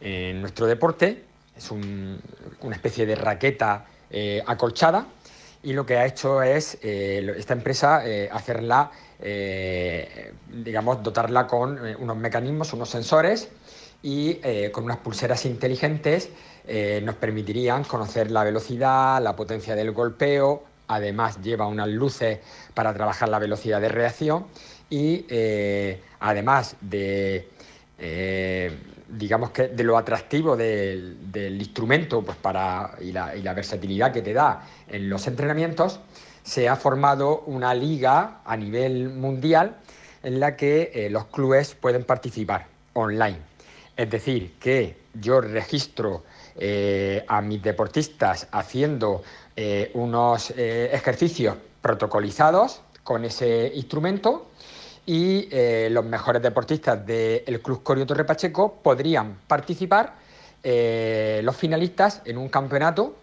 nuestro 0.00 0.66
deporte. 0.66 1.24
Es 1.56 1.70
una 1.72 2.76
especie 2.76 3.04
de 3.04 3.16
raqueta 3.16 3.84
eh, 4.10 4.42
acolchada 4.46 5.06
y 5.62 5.72
lo 5.72 5.84
que 5.84 5.96
ha 5.96 6.06
hecho 6.06 6.40
es 6.40 6.78
esta 6.82 7.52
empresa 7.52 8.04
hacerla, 8.30 8.92
digamos, 10.48 11.02
dotarla 11.02 11.48
con 11.48 11.80
unos 11.98 12.16
mecanismos, 12.16 12.72
unos 12.72 12.88
sensores 12.90 13.48
y 14.04 14.34
con 14.70 14.84
unas 14.84 14.98
pulseras 14.98 15.44
inteligentes 15.46 16.30
eh, 16.70 17.00
nos 17.02 17.14
permitirían 17.14 17.84
conocer 17.84 18.30
la 18.30 18.44
velocidad, 18.44 19.22
la 19.22 19.34
potencia 19.34 19.74
del 19.74 19.92
golpeo, 19.92 20.64
además 20.88 21.40
lleva 21.40 21.66
unas 21.66 21.88
luces 21.88 22.40
para 22.74 22.92
trabajar 22.92 23.30
la 23.30 23.38
velocidad 23.38 23.80
de 23.80 23.88
reacción 23.88 24.44
y 24.90 25.24
eh, 25.30 25.98
además 26.20 26.76
de, 26.82 27.48
eh, 27.98 28.70
digamos 29.08 29.50
que 29.50 29.68
de 29.68 29.82
lo 29.82 29.96
atractivo 29.96 30.58
del, 30.58 31.16
instrumento 31.58 32.20
pues 32.20 32.36
para, 32.36 32.96
y, 33.00 33.12
la, 33.12 33.34
y 33.34 33.40
la 33.40 33.54
versatilidad 33.54 34.12
que 34.12 34.20
te 34.20 34.34
da 34.34 34.62
en 34.88 35.08
los 35.08 35.26
entrenamientos, 35.26 36.00
se 36.42 36.68
ha 36.68 36.76
formado 36.76 37.44
una 37.46 37.72
liga 37.72 38.42
a 38.44 38.56
nivel 38.58 39.08
mundial 39.08 39.78
en 40.22 40.38
la 40.38 40.54
que 40.54 41.08
los 41.10 41.24
clubes 41.28 41.74
pueden 41.74 42.04
participar 42.04 42.66
online. 42.92 43.38
Es 43.96 44.10
decir, 44.10 44.52
que 44.60 44.96
yo 45.14 45.40
registro 45.40 46.24
eh, 46.60 47.24
a 47.28 47.40
mis 47.40 47.62
deportistas 47.62 48.48
haciendo 48.50 49.22
eh, 49.54 49.92
unos 49.94 50.52
eh, 50.56 50.90
ejercicios 50.92 51.56
protocolizados 51.80 52.80
con 53.04 53.24
ese 53.24 53.70
instrumento 53.76 54.48
y 55.06 55.48
los 55.88 56.04
mejores 56.04 56.42
deportistas 56.42 57.06
del 57.06 57.62
Club 57.62 57.82
Corio 57.82 58.04
Torre 58.04 58.24
Pacheco 58.24 58.74
podrían 58.82 59.38
participar 59.46 60.16
los 60.62 61.56
finalistas 61.56 62.20
en 62.26 62.36
un 62.36 62.50
campeonato 62.50 63.16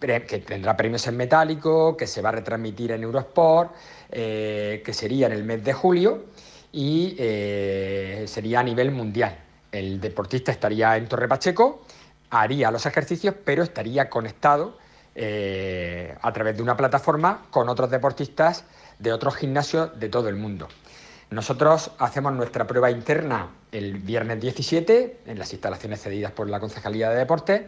que 0.00 0.42
tendrá 0.44 0.76
premios 0.76 1.06
en 1.06 1.16
metálico, 1.16 1.96
que 1.96 2.08
se 2.08 2.20
va 2.22 2.30
a 2.30 2.32
retransmitir 2.32 2.90
en 2.90 3.04
Eurosport, 3.04 3.72
que 4.10 4.92
sería 4.92 5.28
en 5.28 5.34
el 5.34 5.44
mes 5.44 5.62
de 5.62 5.72
julio 5.74 6.24
y 6.72 7.14
sería 8.26 8.58
a 8.58 8.64
nivel 8.64 8.90
mundial. 8.90 9.38
El 9.70 10.00
deportista 10.00 10.50
estaría 10.50 10.96
en 10.96 11.06
Torre 11.06 11.28
Pacheco, 11.28 11.85
haría 12.40 12.70
los 12.70 12.86
ejercicios, 12.86 13.34
pero 13.44 13.62
estaría 13.62 14.10
conectado 14.10 14.78
a 15.16 16.32
través 16.34 16.56
de 16.56 16.62
una 16.62 16.76
plataforma 16.76 17.46
con 17.50 17.70
otros 17.70 17.90
deportistas 17.90 18.64
de 18.98 19.12
otros 19.12 19.36
gimnasios 19.36 19.98
de 19.98 20.10
todo 20.10 20.28
el 20.28 20.36
mundo. 20.36 20.68
Nosotros 21.30 21.90
hacemos 21.98 22.32
nuestra 22.34 22.66
prueba 22.66 22.90
interna 22.90 23.48
el 23.72 23.94
viernes 23.94 24.40
17 24.40 25.22
en 25.26 25.38
las 25.38 25.52
instalaciones 25.52 26.00
cedidas 26.00 26.30
por 26.30 26.48
la 26.48 26.60
Concejalía 26.60 27.10
de 27.10 27.16
Deportes 27.16 27.62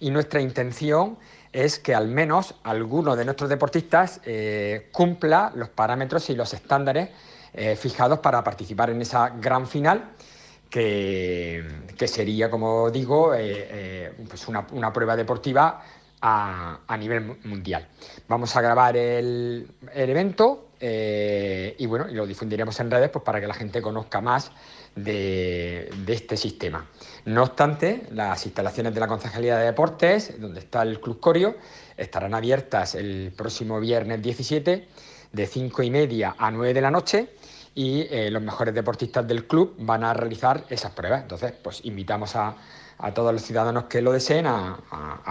y 0.00 0.10
nuestra 0.10 0.40
intención 0.40 1.18
es 1.52 1.78
que 1.78 1.94
al 1.94 2.08
menos 2.08 2.54
alguno 2.64 3.14
de 3.14 3.26
nuestros 3.26 3.50
deportistas 3.50 4.20
eh, 4.24 4.88
cumpla 4.90 5.52
los 5.54 5.68
parámetros 5.68 6.30
y 6.30 6.34
los 6.34 6.54
estándares 6.54 7.10
eh, 7.52 7.76
fijados 7.76 8.20
para 8.20 8.42
participar 8.42 8.88
en 8.90 9.02
esa 9.02 9.28
gran 9.28 9.66
final 9.66 10.10
que, 10.70 11.64
sería, 12.06 12.50
como 12.50 12.90
digo, 12.90 13.32
eh, 13.36 14.12
pues 14.28 14.48
una, 14.48 14.92
prueba 14.92 15.16
deportiva 15.16 15.82
a, 16.20 16.96
nivel 16.98 17.38
mundial. 17.44 17.88
Vamos 18.28 18.56
a 18.56 18.60
grabar 18.60 18.96
el, 18.96 19.68
el 19.92 20.10
evento 20.10 20.64
eh, 20.86 21.76
y 21.78 21.86
bueno, 21.86 22.06
lo 22.08 22.26
difundiremos 22.26 22.78
en 22.80 22.90
redes 22.90 23.08
pues, 23.08 23.24
para 23.24 23.40
que 23.40 23.46
la 23.46 23.54
gente 23.54 23.80
conozca 23.80 24.20
más 24.20 24.52
de, 24.94 25.90
este 26.06 26.36
sistema. 26.36 26.86
No 27.24 27.42
obstante, 27.42 28.02
las 28.10 28.44
instalaciones 28.44 28.92
de 28.92 29.00
la 29.00 29.06
Concejalía 29.06 29.56
de 29.56 29.64
Deportes, 29.64 30.38
donde 30.38 30.60
está 30.60 30.82
el 30.82 31.00
Club 31.00 31.20
Corio, 31.20 31.56
estarán 31.96 32.34
abiertas 32.34 32.96
el 32.96 33.32
próximo 33.34 33.80
viernes 33.80 34.20
17 34.20 34.88
de 35.32 35.46
5 35.46 35.82
y 35.84 35.90
media 35.90 36.34
a 36.36 36.50
9 36.50 36.74
de 36.74 36.80
la 36.82 36.90
noche 36.90 37.30
y 37.74 38.02
eh, 38.10 38.30
los 38.30 38.42
mejores 38.42 38.74
deportistas 38.74 39.26
del 39.26 39.46
club 39.46 39.74
van 39.78 40.04
a 40.04 40.14
realizar 40.14 40.64
esas 40.68 40.92
pruebas. 40.92 41.22
Entonces, 41.22 41.52
pues 41.52 41.80
invitamos 41.84 42.36
a, 42.36 42.54
todos 43.14 43.32
los 43.32 43.42
ciudadanos 43.42 43.84
que 43.84 44.00
lo 44.00 44.12
deseen 44.12 44.46
a, 44.46 44.78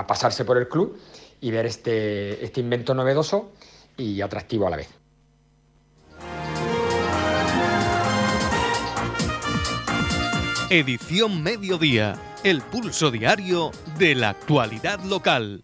pasarse 0.07 0.45
por 0.45 0.57
el 0.57 0.67
club 0.67 0.99
y 1.41 1.49
ver 1.49 1.65
este, 1.65 2.43
este 2.43 2.59
invento 2.59 2.93
novedoso 2.93 3.51
y 3.97 4.21
atractivo 4.21 4.67
a 4.67 4.69
la 4.69 4.77
vez. 4.77 4.89
Edición 10.69 11.41
Mediodía, 11.43 12.15
el 12.43 12.61
pulso 12.61 13.11
diario 13.11 13.71
de 13.97 14.15
la 14.15 14.29
actualidad 14.29 14.99
local. 15.01 15.63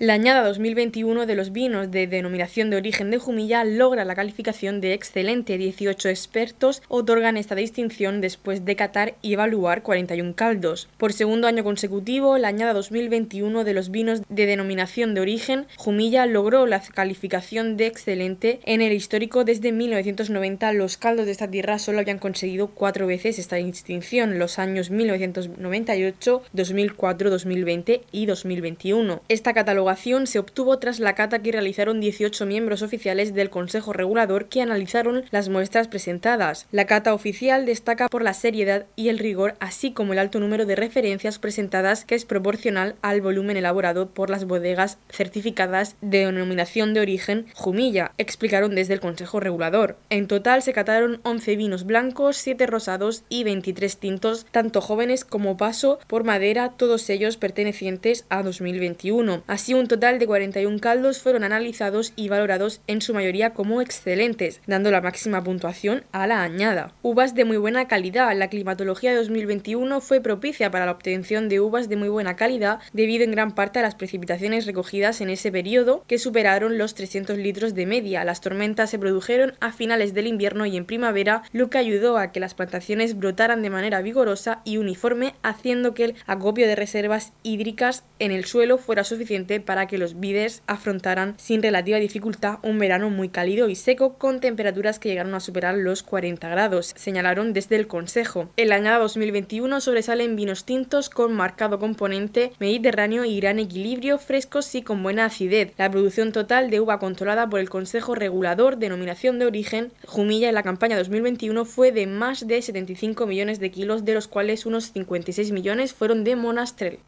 La 0.00 0.12
añada 0.12 0.46
2021 0.46 1.26
de 1.26 1.34
los 1.34 1.50
vinos 1.50 1.90
de 1.90 2.06
denominación 2.06 2.70
de 2.70 2.76
origen 2.76 3.10
de 3.10 3.18
Jumilla 3.18 3.64
logra 3.64 4.04
la 4.04 4.14
calificación 4.14 4.80
de 4.80 4.92
excelente. 4.92 5.58
18 5.58 6.08
expertos 6.08 6.82
otorgan 6.86 7.36
esta 7.36 7.56
distinción 7.56 8.20
después 8.20 8.64
de 8.64 8.76
catar 8.76 9.16
y 9.22 9.32
evaluar 9.32 9.82
41 9.82 10.36
caldos. 10.36 10.88
Por 10.98 11.12
segundo 11.12 11.48
año 11.48 11.64
consecutivo, 11.64 12.38
la 12.38 12.46
añada 12.46 12.74
2021 12.74 13.64
de 13.64 13.74
los 13.74 13.90
vinos 13.90 14.22
de 14.28 14.46
denominación 14.46 15.14
de 15.14 15.20
origen 15.20 15.66
Jumilla 15.76 16.26
logró 16.26 16.66
la 16.66 16.80
calificación 16.80 17.76
de 17.76 17.86
excelente. 17.86 18.60
En 18.66 18.82
el 18.82 18.92
histórico 18.92 19.42
desde 19.42 19.72
1990, 19.72 20.74
los 20.74 20.96
caldos 20.96 21.26
de 21.26 21.32
esta 21.32 21.50
tierra 21.50 21.80
solo 21.80 21.98
habían 21.98 22.20
conseguido 22.20 22.68
cuatro 22.68 23.08
veces 23.08 23.40
esta 23.40 23.56
distinción, 23.56 24.38
los 24.38 24.60
años 24.60 24.90
1998, 24.90 26.42
2004, 26.52 27.30
2020 27.30 28.02
y 28.12 28.26
2021. 28.26 29.22
Esta 29.28 29.52
catalogación 29.52 29.87
se 29.96 30.38
obtuvo 30.38 30.78
tras 30.78 31.00
la 31.00 31.14
cata 31.14 31.40
que 31.40 31.52
realizaron 31.52 32.00
18 32.00 32.46
miembros 32.46 32.82
oficiales 32.82 33.34
del 33.34 33.50
Consejo 33.50 33.92
Regulador 33.92 34.48
que 34.48 34.62
analizaron 34.62 35.24
las 35.30 35.48
muestras 35.48 35.88
presentadas. 35.88 36.66
La 36.72 36.86
cata 36.86 37.14
oficial 37.14 37.66
destaca 37.66 38.08
por 38.08 38.22
la 38.22 38.34
seriedad 38.34 38.86
y 38.96 39.08
el 39.08 39.18
rigor, 39.18 39.54
así 39.60 39.92
como 39.92 40.12
el 40.12 40.18
alto 40.18 40.40
número 40.40 40.66
de 40.66 40.76
referencias 40.76 41.38
presentadas 41.38 42.04
que 42.04 42.14
es 42.14 42.24
proporcional 42.24 42.96
al 43.02 43.20
volumen 43.20 43.56
elaborado 43.56 44.10
por 44.10 44.30
las 44.30 44.44
bodegas 44.44 44.98
certificadas 45.08 45.96
de 46.00 46.26
denominación 46.26 46.94
de 46.94 47.00
origen 47.00 47.46
Jumilla, 47.54 48.12
explicaron 48.18 48.74
desde 48.74 48.94
el 48.94 49.00
Consejo 49.00 49.40
Regulador. 49.40 49.96
En 50.10 50.26
total 50.26 50.62
se 50.62 50.72
cataron 50.72 51.20
11 51.22 51.56
vinos 51.56 51.84
blancos, 51.84 52.36
7 52.36 52.66
rosados 52.66 53.24
y 53.28 53.44
23 53.44 53.96
tintos, 53.96 54.46
tanto 54.50 54.80
jóvenes 54.80 55.24
como 55.24 55.56
paso 55.56 55.98
por 56.06 56.24
madera, 56.24 56.70
todos 56.76 57.08
ellos 57.10 57.36
pertenecientes 57.36 58.26
a 58.28 58.42
2021. 58.42 59.42
Así 59.46 59.74
un 59.78 59.88
total 59.88 60.18
de 60.18 60.26
41 60.26 60.78
caldos 60.80 61.20
fueron 61.20 61.44
analizados 61.44 62.12
y 62.16 62.28
valorados 62.28 62.80
en 62.86 63.00
su 63.00 63.14
mayoría 63.14 63.54
como 63.54 63.80
excelentes, 63.80 64.60
dando 64.66 64.90
la 64.90 65.00
máxima 65.00 65.42
puntuación 65.42 66.04
a 66.12 66.26
la 66.26 66.42
añada. 66.42 66.92
Uvas 67.02 67.34
de 67.34 67.44
muy 67.44 67.56
buena 67.56 67.88
calidad. 67.88 68.36
La 68.36 68.48
climatología 68.48 69.10
de 69.10 69.18
2021 69.18 70.00
fue 70.00 70.20
propicia 70.20 70.70
para 70.70 70.86
la 70.86 70.92
obtención 70.92 71.48
de 71.48 71.60
uvas 71.60 71.88
de 71.88 71.96
muy 71.96 72.08
buena 72.08 72.36
calidad 72.36 72.80
debido 72.92 73.24
en 73.24 73.30
gran 73.30 73.54
parte 73.54 73.78
a 73.78 73.82
las 73.82 73.94
precipitaciones 73.94 74.66
recogidas 74.66 75.20
en 75.20 75.30
ese 75.30 75.52
periodo 75.52 76.04
que 76.06 76.18
superaron 76.18 76.78
los 76.78 76.94
300 76.94 77.38
litros 77.38 77.74
de 77.74 77.86
media. 77.86 78.24
Las 78.24 78.40
tormentas 78.40 78.90
se 78.90 78.98
produjeron 78.98 79.54
a 79.60 79.72
finales 79.72 80.14
del 80.14 80.26
invierno 80.26 80.66
y 80.66 80.76
en 80.76 80.84
primavera, 80.84 81.42
lo 81.52 81.70
que 81.70 81.78
ayudó 81.78 82.18
a 82.18 82.32
que 82.32 82.40
las 82.40 82.54
plantaciones 82.54 83.16
brotaran 83.16 83.62
de 83.62 83.70
manera 83.70 84.02
vigorosa 84.02 84.60
y 84.64 84.78
uniforme, 84.78 85.34
haciendo 85.42 85.94
que 85.94 86.04
el 86.04 86.14
acopio 86.26 86.66
de 86.66 86.76
reservas 86.76 87.32
hídricas 87.42 88.04
en 88.18 88.32
el 88.32 88.44
suelo 88.44 88.78
fuera 88.78 89.04
suficiente 89.04 89.60
para 89.68 89.86
que 89.86 89.98
los 89.98 90.18
vides 90.18 90.62
afrontaran 90.66 91.34
sin 91.36 91.62
relativa 91.62 91.98
dificultad 91.98 92.58
un 92.62 92.78
verano 92.78 93.10
muy 93.10 93.28
cálido 93.28 93.68
y 93.68 93.74
seco 93.74 94.14
con 94.14 94.40
temperaturas 94.40 94.98
que 94.98 95.10
llegaron 95.10 95.34
a 95.34 95.40
superar 95.40 95.76
los 95.76 96.02
40 96.02 96.48
grados, 96.48 96.94
señalaron 96.96 97.52
desde 97.52 97.76
el 97.76 97.86
Consejo. 97.86 98.48
En 98.56 98.70
la 98.70 98.76
añada 98.76 98.96
2021 98.96 99.82
sobresalen 99.82 100.36
vinos 100.36 100.64
tintos 100.64 101.10
con 101.10 101.34
marcado 101.34 101.78
componente 101.78 102.52
mediterráneo 102.58 103.26
y 103.26 103.38
gran 103.38 103.58
equilibrio, 103.58 104.16
frescos 104.16 104.74
y 104.74 104.80
con 104.80 105.02
buena 105.02 105.26
acidez. 105.26 105.74
La 105.76 105.90
producción 105.90 106.32
total 106.32 106.70
de 106.70 106.80
uva 106.80 106.98
controlada 106.98 107.46
por 107.50 107.60
el 107.60 107.68
Consejo 107.68 108.14
Regulador, 108.14 108.78
denominación 108.78 109.38
de 109.38 109.44
origen, 109.44 109.92
Jumilla 110.06 110.48
en 110.48 110.54
la 110.54 110.62
campaña 110.62 110.96
2021 110.96 111.66
fue 111.66 111.92
de 111.92 112.06
más 112.06 112.46
de 112.46 112.62
75 112.62 113.26
millones 113.26 113.60
de 113.60 113.70
kilos, 113.70 114.06
de 114.06 114.14
los 114.14 114.28
cuales 114.28 114.64
unos 114.64 114.92
56 114.92 115.52
millones 115.52 115.92
fueron 115.92 116.24
de 116.24 116.36
Monastrell. 116.36 117.00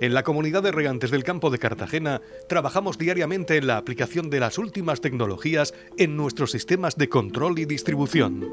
En 0.00 0.14
la 0.14 0.22
comunidad 0.22 0.62
de 0.62 0.70
regantes 0.70 1.10
del 1.10 1.24
campo 1.24 1.50
de 1.50 1.58
Cartagena 1.58 2.22
trabajamos 2.48 2.98
diariamente 2.98 3.56
en 3.56 3.66
la 3.66 3.78
aplicación 3.78 4.30
de 4.30 4.38
las 4.38 4.56
últimas 4.56 5.00
tecnologías 5.00 5.74
en 5.96 6.16
nuestros 6.16 6.52
sistemas 6.52 6.96
de 6.96 7.08
control 7.08 7.58
y 7.58 7.64
distribución. 7.64 8.46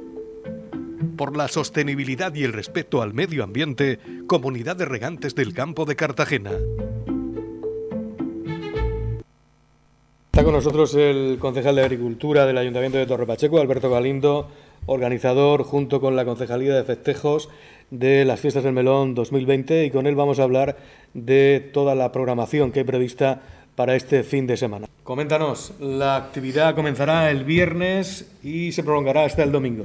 Por 1.16 1.38
la 1.38 1.48
sostenibilidad 1.48 2.34
y 2.34 2.46
el 2.46 2.54
respeto 2.54 3.04
al 3.04 3.14
medio 3.14 3.44
ambiente, 3.44 4.00
Comunidad 4.25 4.75
de 4.75 4.86
Regantes 4.86 5.36
del 5.36 5.54
Campo 5.54 5.86
de 5.86 5.96
Cartagena. 5.96 6.52
Está 10.32 10.44
con 10.44 10.54
nosotros 10.54 10.96
el 10.96 11.38
concejal 11.40 11.75
de 11.75 11.84
Agricultura 11.84 12.48
del 12.48 12.58
Ayuntamiento 12.58 12.98
de 12.98 13.06
Torre 13.06 13.28
Pacheco, 13.28 13.62
Alberto 13.62 13.92
Galindo, 13.92 14.50
organizador 14.88 15.64
junto 15.64 16.02
con 16.02 16.16
la 16.16 16.25
Concejalía 16.25 16.75
de 16.75 16.84
Festejos 16.84 17.50
de 17.92 18.25
las 18.25 18.39
Fiestas 18.39 18.63
del 18.63 18.74
Melón 18.74 19.15
2020 19.15 19.86
y 19.86 19.92
con 19.92 20.08
él 20.08 20.15
vamos 20.15 20.39
a 20.39 20.44
hablar 20.44 20.77
de 21.13 21.70
toda 21.74 21.96
la 21.96 22.12
programación 22.12 22.72
que 22.72 22.80
hay 22.80 22.86
prevista 22.86 23.42
para 23.75 23.96
este 23.96 24.24
fin 24.24 24.48
de 24.48 24.58
semana. 24.58 24.88
Coméntanos, 25.04 25.74
la 25.80 26.15
actividad 26.15 26.75
comenzará 26.75 27.30
el 27.30 27.44
viernes 27.44 28.32
y 28.44 28.72
se 28.72 28.84
prolongará 28.84 29.25
hasta 29.25 29.44
el 29.44 29.51
domingo. 29.51 29.84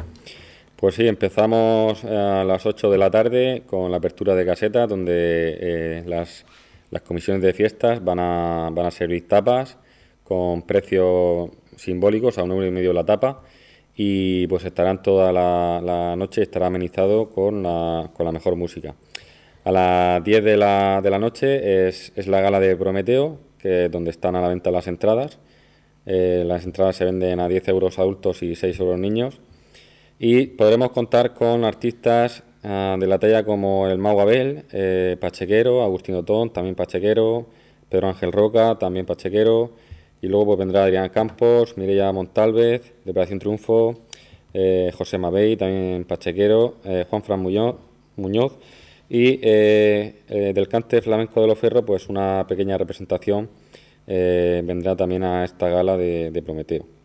Pues 0.76 0.94
sí, 0.94 1.06
empezamos 1.06 2.04
a 2.04 2.42
las 2.44 2.64
8 2.64 2.90
de 2.90 2.98
la 2.98 3.10
tarde 3.10 3.64
con 3.66 3.90
la 3.90 3.98
apertura 3.98 4.34
de 4.34 4.46
caseta, 4.46 4.86
donde 4.86 5.12
eh, 5.14 6.02
las, 6.06 6.46
las, 6.90 7.02
comisiones 7.02 7.42
de 7.42 7.52
fiestas 7.52 8.02
van 8.02 8.18
a, 8.18 8.70
van 8.72 8.86
a 8.86 8.90
servir 8.90 9.28
tapas 9.28 9.76
con 10.24 10.62
precios 10.62 11.50
simbólicos 11.76 12.38
a 12.38 12.44
un 12.44 12.52
euro 12.52 12.66
y 12.66 12.70
medio 12.70 12.94
la 12.94 13.04
tapa 13.04 13.42
y 14.02 14.46
pues 14.46 14.64
estarán 14.64 15.02
toda 15.02 15.30
la, 15.30 16.16
noche, 16.16 16.40
estará 16.40 16.68
amenizado 16.68 17.28
con 17.28 17.62
la, 17.62 18.10
con 18.14 18.24
la 18.24 18.32
mejor 18.32 18.56
música. 18.56 18.94
A 19.64 19.70
las 19.70 20.24
10 20.24 20.42
de 20.42 20.56
la, 20.56 21.02
de 21.02 21.10
la 21.10 21.18
noche 21.18 21.86
es, 21.86 22.10
es, 22.16 22.26
la 22.26 22.40
gala 22.40 22.60
de 22.60 22.74
Prometeo, 22.76 23.38
que 23.58 23.84
es 23.84 23.90
donde 23.90 24.10
están 24.10 24.36
a 24.36 24.40
la 24.40 24.48
venta 24.48 24.70
las 24.70 24.86
entradas. 24.86 25.38
Eh, 26.06 26.44
las 26.46 26.64
entradas 26.64 26.96
se 26.96 27.04
venden 27.04 27.40
a 27.40 27.48
10 27.48 27.68
euros 27.68 27.98
adultos 27.98 28.42
y 28.42 28.54
6 28.54 28.80
euros 28.80 28.98
niños. 28.98 29.38
Y 30.18 30.46
podremos 30.46 30.92
contar 30.92 31.34
con 31.34 31.66
artistas 31.66 32.42
ah, 32.64 32.96
de 32.98 33.06
la 33.06 33.18
talla 33.18 33.44
como 33.44 33.86
el 33.86 33.98
Mau 33.98 34.18
Abel, 34.18 34.64
eh, 34.72 35.18
Pachequero, 35.20 35.82
Agustín 35.82 36.24
Tón, 36.24 36.54
también 36.54 36.74
Pachequero, 36.74 37.50
Pedro 37.90 38.08
Ángel 38.08 38.32
Roca, 38.32 38.78
también 38.78 39.04
Pachequero. 39.04 39.72
Y 40.22 40.26
luego 40.28 40.46
pues, 40.46 40.58
vendrá 40.58 40.84
Adrián 40.84 41.08
Campos, 41.08 41.76
Mireia 41.76 42.12
Montalvez, 42.12 42.92
de 43.04 43.10
Operación 43.10 43.38
Triunfo, 43.38 44.00
eh, 44.52 44.92
José 44.96 45.18
Mabey, 45.18 45.56
también 45.56 46.04
Pachequero, 46.04 46.76
Juan 47.08 47.22
Fran 47.22 47.40
Muñoz, 48.16 48.52
y 49.08 49.38
del 49.38 50.68
cante 50.68 51.02
flamenco 51.02 51.40
de 51.40 51.46
los 51.46 51.58
ferros, 51.58 51.84
pues 51.86 52.08
una 52.08 52.44
pequeña 52.48 52.78
representación 52.78 53.48
vendrá 54.06 54.94
también 54.96 55.22
a 55.24 55.44
esta 55.44 55.68
gala 55.68 55.96
de 55.96 56.42
Prometeo. 56.44 57.00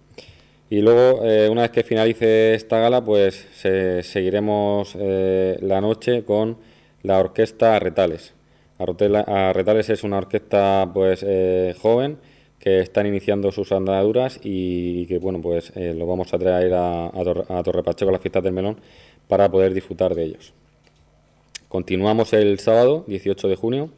Y 0.70 0.82
luego, 0.82 1.24
eh, 1.24 1.48
una 1.50 1.62
vez 1.62 1.72
que 1.72 1.84
finalice 1.84 2.56
esta 2.56 2.80
gala, 2.80 3.04
pues 3.04 3.48
seguiremos 3.54 4.96
eh, 5.00 5.58
la 5.62 5.80
noche 5.80 6.24
con 6.24 6.58
la 7.04 7.20
orquesta 7.20 7.76
Arretales. 7.76 8.34
Arretales 8.80 9.90
es 9.90 10.04
una 10.04 10.18
orquesta 10.18 10.90
pues 10.94 11.24
eh, 11.26 11.76
joven 11.80 12.18
que 12.60 12.80
están 12.80 13.06
iniciando 13.06 13.52
sus 13.52 13.72
andaduras 13.72 14.40
y, 14.44 15.06
que 15.08 15.20
bueno 15.20 15.42
pues 15.42 15.72
lo 15.76 16.08
vamos 16.08 16.34
a 16.34 16.40
traer 16.40 16.74
a, 16.74 17.08
a, 17.08 17.64
Torre 17.64 17.84
a 17.86 18.12
las 18.12 18.22
fiestas 18.22 18.44
del 18.44 18.54
melón 18.54 18.78
para 19.28 19.50
poder 19.50 19.74
disfrutar 19.74 20.16
de 20.16 20.24
ellos. 20.24 20.54
Continuamos 21.68 22.34
el 22.34 22.60
sábado 22.60 23.04
18 23.08 23.48
de 23.48 23.56
junio. 23.56 23.90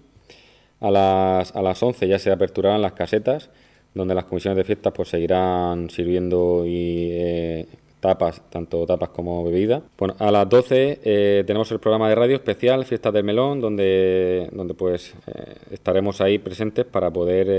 A 0.80 0.92
las, 0.92 1.56
a 1.56 1.62
las 1.62 1.82
11 1.82 2.08
ya 2.08 2.20
se 2.20 2.32
aperturarán 2.32 2.82
las 2.82 2.94
casetas 2.94 3.50
donde 3.98 4.16
las 4.16 4.26
comisiones 4.26 4.58
de 4.58 4.64
fiestas 4.64 4.94
pues 4.96 5.10
seguirán 5.10 5.90
sirviendo 5.90 6.64
y 6.66 7.10
eh, 7.12 7.66
tapas, 8.00 8.42
tanto 8.50 8.86
tapas 8.86 9.10
como 9.10 9.44
bebida. 9.44 9.82
Bueno, 9.98 10.16
a 10.20 10.32
las 10.32 10.48
12 10.48 11.00
eh, 11.04 11.44
tenemos 11.46 11.72
el 11.72 11.80
programa 11.80 12.10
de 12.10 12.16
radio 12.16 12.36
especial 12.36 12.86
Fiestas 12.86 13.14
del 13.14 13.24
Melón, 13.24 13.62
donde, 13.62 14.50
donde 14.52 14.74
pues 14.74 15.14
eh, 15.28 15.56
estaremos 15.72 16.22
ahí 16.22 16.40
presentes 16.40 16.86
para 16.86 17.12
poder 17.12 17.50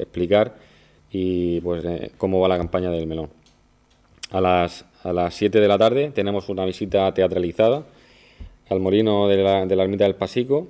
explicar 0.00 0.54
y 1.10 1.60
pues 1.60 1.84
cómo 2.18 2.40
va 2.40 2.48
la 2.48 2.58
campaña 2.58 2.90
del 2.90 3.06
melón. 3.06 3.30
A 4.30 4.40
las, 4.40 4.84
a 5.04 5.12
las 5.12 5.34
7 5.34 5.60
de 5.60 5.68
la 5.68 5.78
tarde 5.78 6.10
tenemos 6.10 6.48
una 6.48 6.64
visita 6.64 7.12
teatralizada 7.14 7.84
al 8.68 8.80
molino 8.80 9.28
de 9.28 9.36
la, 9.36 9.66
de 9.66 9.76
la 9.76 9.84
ermita 9.84 10.04
del 10.04 10.16
Pasico, 10.16 10.66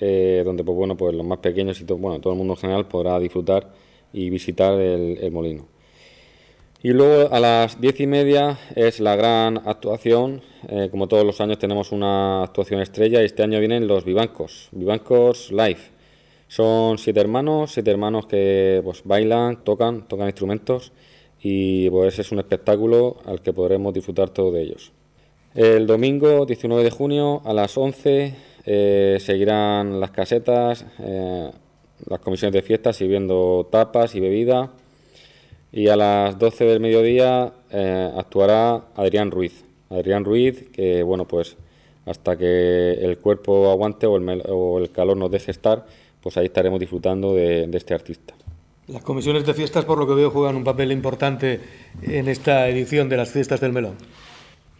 donde 0.00 0.64
pues 0.64 0.76
bueno 0.76 0.96
pues 0.96 1.14
los 1.14 1.26
más 1.26 1.38
pequeños 1.38 1.80
y 1.80 1.84
todo, 1.84 1.98
bueno 1.98 2.20
todo 2.20 2.32
el 2.32 2.38
mundo 2.38 2.54
en 2.54 2.60
general 2.60 2.86
podrá 2.86 3.18
disfrutar 3.18 3.68
y 4.14 4.30
visitar 4.30 4.80
el, 4.80 5.30
molino. 5.32 5.66
Y 6.84 6.92
luego 6.92 7.32
a 7.34 7.40
las 7.40 7.80
diez 7.80 7.98
y 8.00 8.06
media 8.06 8.58
es 8.76 9.00
la 9.00 9.16
gran 9.16 9.56
actuación. 9.66 10.42
Eh, 10.68 10.88
como 10.90 11.08
todos 11.08 11.24
los 11.24 11.40
años 11.40 11.58
tenemos 11.58 11.92
una 11.92 12.42
actuación 12.42 12.82
estrella 12.82 13.22
y 13.22 13.24
este 13.24 13.42
año 13.42 13.58
vienen 13.58 13.86
los 13.86 14.04
Vivancos, 14.04 14.68
Vivancos 14.70 15.50
Live. 15.50 15.80
Son 16.46 16.98
siete 16.98 17.20
hermanos, 17.20 17.72
siete 17.72 17.90
hermanos 17.90 18.26
que 18.26 18.82
pues, 18.84 19.00
bailan, 19.02 19.64
tocan, 19.64 20.06
tocan 20.06 20.26
instrumentos 20.26 20.92
y 21.40 21.88
pues 21.88 22.18
es 22.18 22.30
un 22.32 22.40
espectáculo 22.40 23.16
al 23.24 23.40
que 23.40 23.54
podremos 23.54 23.94
disfrutar 23.94 24.28
todos 24.28 24.52
de 24.52 24.64
ellos. 24.64 24.92
El 25.54 25.86
domingo 25.86 26.44
19 26.44 26.84
de 26.84 26.90
junio 26.90 27.40
a 27.46 27.54
las 27.54 27.78
11 27.78 28.34
eh, 28.66 29.16
seguirán 29.20 30.00
las 30.00 30.10
casetas. 30.10 30.84
Eh, 30.98 31.50
las 32.10 32.20
comisiones 32.20 32.52
de 32.52 32.60
fiestas 32.60 32.96
sirviendo 32.96 33.68
tapas 33.72 34.14
y 34.14 34.20
bebida. 34.20 34.70
Y 35.76 35.88
a 35.88 35.96
las 35.96 36.38
12 36.38 36.66
del 36.66 36.78
mediodía 36.78 37.52
eh, 37.68 38.08
actuará 38.16 38.84
Adrián 38.94 39.32
Ruiz. 39.32 39.64
Adrián 39.90 40.24
Ruiz, 40.24 40.68
que 40.72 41.02
bueno, 41.02 41.26
pues 41.26 41.56
hasta 42.06 42.36
que 42.36 42.92
el 42.92 43.18
cuerpo 43.18 43.72
aguante 43.72 44.06
o 44.06 44.16
el, 44.16 44.42
o 44.48 44.78
el 44.78 44.92
calor 44.92 45.16
nos 45.16 45.32
deje 45.32 45.50
estar, 45.50 45.84
pues 46.20 46.36
ahí 46.36 46.46
estaremos 46.46 46.78
disfrutando 46.78 47.34
de, 47.34 47.68
este 47.72 47.92
artista. 47.92 48.34
Las 48.86 49.02
comisiones 49.02 49.44
de 49.44 49.52
fiestas, 49.52 49.84
por 49.84 49.98
lo 49.98 50.06
que 50.06 50.14
veo, 50.14 50.30
juegan 50.30 50.54
un 50.54 50.62
papel 50.62 50.92
importante 50.92 51.58
en 52.02 52.28
esta 52.28 52.68
edición 52.68 53.08
de 53.08 53.16
las 53.16 53.30
fiestas 53.30 53.60
del 53.60 53.72
melón. 53.72 53.96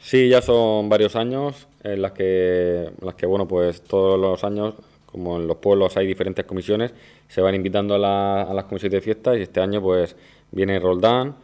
Sí, 0.01 0.29
ya 0.29 0.43
son 0.43 0.89
varios 0.89 1.17
años 1.17 1.67
en 1.83 2.03
las 2.03 2.13
que, 2.13 2.85
en 2.85 3.05
las 3.05 3.17
que 3.17 3.27
bueno, 3.27 3.49
pues 3.49 3.83
todos 3.83 4.17
los 4.17 4.45
años 4.45 4.75
como 5.15 5.37
en 5.37 5.47
los 5.47 5.59
pueblos 5.59 5.97
hay 5.97 6.09
diferentes 6.09 6.45
comisiones, 6.45 6.93
se 7.29 7.41
van 7.41 7.55
invitando 7.55 7.95
a, 7.95 8.53
las 8.53 8.65
comisiones 8.65 8.95
de 8.95 9.01
fiestas 9.01 9.39
y 9.39 9.43
este 9.43 9.61
año 9.61 9.81
pues 9.81 10.17
viene 10.55 10.79
Roldán, 10.79 11.37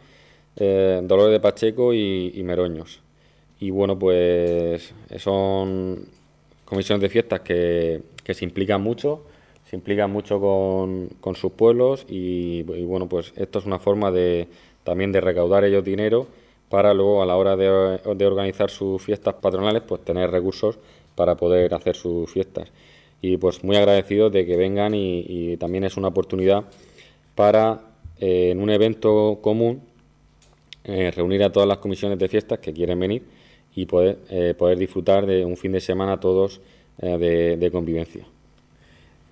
eh, 0.55 1.01
Dolores 1.03 1.33
de 1.33 1.39
Pacheco 1.39 1.93
y, 1.93 2.41
Meroños. 2.43 3.01
Y 3.59 3.69
bueno, 3.69 3.97
pues 3.99 4.93
son 5.17 6.05
comisiones 6.65 7.01
de 7.01 7.09
fiestas 7.09 7.41
que, 7.41 8.01
se 8.25 8.45
implican 8.45 8.81
mucho, 8.81 9.23
se 9.69 9.75
implican 9.75 10.11
mucho 10.11 10.39
con, 10.39 11.35
sus 11.35 11.51
pueblos 11.51 12.05
y, 12.09 12.63
bueno, 12.63 13.07
pues 13.07 13.33
esto 13.35 13.59
es 13.59 13.65
una 13.65 13.79
forma 13.79 14.11
de 14.11 14.47
también 14.83 15.11
de 15.11 15.21
recaudar 15.21 15.63
ellos 15.63 15.83
dinero 15.83 16.27
para 16.69 16.93
luego 16.93 17.21
a 17.21 17.25
la 17.25 17.35
hora 17.35 17.55
de, 17.55 17.99
de 18.15 18.25
organizar 18.25 18.71
sus 18.71 19.01
fiestas 19.03 19.35
patronales 19.35 19.83
pues 19.83 20.03
tener 20.03 20.31
recursos 20.31 20.79
para 21.15 21.35
poder 21.35 21.73
hacer 21.75 21.95
sus 21.95 22.31
fiestas 22.31 22.71
y 23.21 23.37
pues 23.37 23.63
muy 23.63 23.75
agradecidos 23.75 24.31
de 24.31 24.45
que 24.45 24.57
vengan 24.57 24.93
y, 24.95 25.55
también 25.57 25.83
es 25.83 25.95
una 25.97 26.07
oportunidad 26.07 26.65
para 27.35 27.81
eh, 28.21 28.51
en 28.51 28.61
un 28.61 28.69
evento 28.69 29.39
común 29.41 29.81
eh, 30.83 31.11
reunir 31.11 31.43
a 31.43 31.51
todas 31.51 31.67
las 31.67 31.79
comisiones 31.79 32.17
de 32.17 32.29
fiestas 32.29 32.59
que 32.59 32.71
quieren 32.71 32.99
venir 32.99 33.23
y 33.75 33.85
poder, 33.85 34.19
eh, 34.29 34.53
poder 34.57 34.77
disfrutar 34.77 35.25
de 35.25 35.43
un 35.43 35.57
fin 35.57 35.73
de 35.73 35.81
semana 35.81 36.19
todos 36.19 36.61
de, 36.97 37.69
convivencia. 37.71 38.25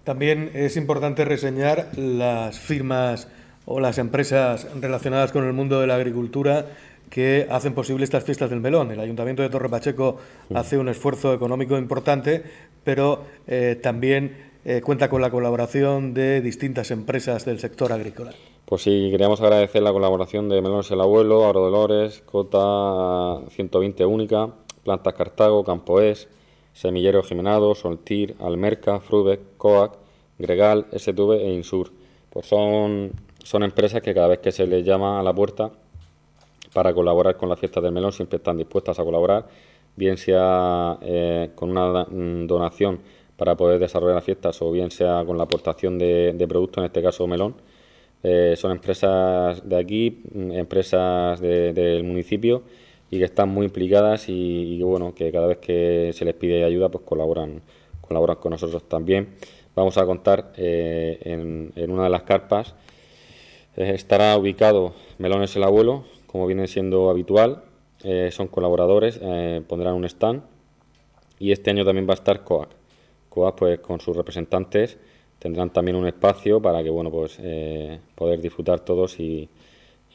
También 0.04 0.49
es 0.56 0.75
importante 0.75 1.23
reseñar 1.23 1.95
las 1.95 2.58
firmas 2.58 3.28
o 3.65 3.80
las 3.80 3.99
empresas 3.99 4.67
relacionadas 4.82 5.32
con 5.32 5.45
el 5.45 5.54
mundo 5.54 5.80
de 5.80 5.86
la 5.86 5.95
agricultura 5.95 6.65
que 7.10 7.47
hacen 7.49 7.73
posible 7.73 8.04
estas 8.04 8.23
fiestas 8.23 8.49
del 8.49 8.62
melón. 8.62 8.91
El 8.91 8.99
Ayuntamiento 8.99 9.41
de 9.41 9.49
Torre 9.49 9.69
Pacheco 9.69 10.17
hace 10.54 10.78
un 10.78 10.89
esfuerzo 10.89 11.34
económico 11.34 11.78
importante, 11.78 12.43
pero 12.84 13.25
eh, 13.47 13.78
también 13.82 14.49
eh, 14.65 14.82
cuenta 14.82 15.10
con 15.10 15.21
la 15.21 15.32
colaboración 15.32 16.13
de 16.13 16.41
distintas 16.41 16.91
empresas 16.91 17.45
del 17.45 17.60
sector 17.60 17.91
agrícola. 17.91 18.34
Pues 18.70 18.84
sí, 18.84 19.08
queríamos 19.10 19.42
agradecer 19.42 19.82
la 19.82 19.92
colaboración 19.92 20.48
de 20.48 20.62
Melones 20.62 20.92
el 20.92 21.02
Abuelo, 21.02 21.44
Aro 21.50 21.62
Dolores, 21.62 22.22
Cota 22.24 23.42
120 23.50 24.06
Única, 24.06 24.52
Plantas 24.84 25.16
Cartago, 25.16 25.64
Campoés, 25.64 26.28
Semillero 26.74 27.24
Jimenado, 27.24 27.74
Soltir, 27.74 28.36
Almerca, 28.40 29.00
Frubec, 29.00 29.40
Coac, 29.58 29.98
Gregal, 30.38 30.86
STV 30.96 31.48
e 31.48 31.54
Insur. 31.56 31.92
Pues 32.30 32.46
son, 32.46 33.14
son 33.44 33.64
empresas 33.64 34.04
que 34.04 34.14
cada 34.14 34.28
vez 34.28 34.38
que 34.38 34.52
se 34.52 34.68
les 34.68 34.86
llama 34.86 35.20
a 35.20 35.24
la 35.24 35.34
puerta 35.34 35.72
para 36.72 36.94
colaborar 36.94 37.38
con 37.38 37.50
la 37.50 37.56
fiesta 37.56 37.82
del 37.82 37.92
melón, 37.92 38.12
siempre 38.12 38.38
están 38.38 38.58
dispuestas 38.58 39.00
a 39.00 39.04
colaborar, 39.04 39.48
bien 39.96 40.16
sea 40.16 41.00
eh, 41.02 41.50
con 41.56 41.72
una 41.76 42.06
donación 42.46 43.00
para 43.36 43.58
poder 43.58 43.80
desarrollar 43.80 44.18
las 44.18 44.26
fiestas 44.26 44.62
o 44.62 44.72
bien 44.72 44.92
sea 44.92 45.26
con 45.26 45.38
la 45.38 45.46
aportación 45.46 45.98
de, 45.98 46.46
productos, 46.48 46.84
en 46.84 46.86
este 46.86 47.02
caso 47.02 47.26
melón. 47.26 47.56
Eh, 48.24 48.56
son 48.58 48.72
empresas 48.72 49.68
de 49.68 49.78
aquí, 49.78 50.22
mm, 50.34 50.52
empresas 50.52 51.40
del 51.40 52.04
municipio 52.04 52.64
y 53.10 53.18
que 53.20 53.26
están 53.26 53.50
muy 53.50 53.66
implicadas 53.66 54.26
y, 54.28 54.82
bueno, 54.84 55.16
que 55.16 55.32
cada 55.32 55.48
vez 55.48 55.58
que 55.58 56.12
se 56.14 56.26
les 56.26 56.34
pide 56.36 56.64
ayuda, 56.64 56.90
pues 56.90 57.04
colaboran, 57.06 57.62
colaboran 58.02 58.38
con 58.38 58.52
nosotros 58.52 58.84
también. 58.88 59.30
Vamos 59.76 59.98
a 59.98 60.06
contar 60.06 60.54
eh, 60.58 61.20
en, 61.24 61.92
una 61.92 62.04
de 62.04 62.10
las 62.10 62.24
carpas, 62.24 62.76
estará 63.76 64.38
ubicado 64.38 64.94
Melones 65.18 65.56
el 65.56 65.64
Abuelo, 65.64 66.04
como 66.28 66.46
viene 66.46 66.68
siendo 66.68 67.10
habitual. 67.10 67.64
Eh, 68.04 68.30
son 68.32 68.48
colaboradores, 68.48 69.20
eh, 69.22 69.62
pondrán 69.68 69.94
un 69.94 70.06
stand 70.06 70.44
y 71.38 71.52
este 71.52 71.72
año 71.72 71.84
también 71.84 72.08
va 72.08 72.14
a 72.14 72.16
estar 72.16 72.44
COAC. 72.44 72.70
COAC 73.30 73.56
pues 73.56 73.80
con 73.80 74.00
sus 74.00 74.16
representantes 74.16 74.98
tendrán 75.39 75.71
también 75.71 75.95
un 75.95 76.08
espacio 76.08 76.62
para 76.62 76.84
que 76.84 76.89
bueno 76.89 77.10
pues 77.12 77.38
eh, 77.41 77.99
poder 78.15 78.41
disfrutar 78.41 78.82
todos 78.82 79.19
y, 79.19 79.49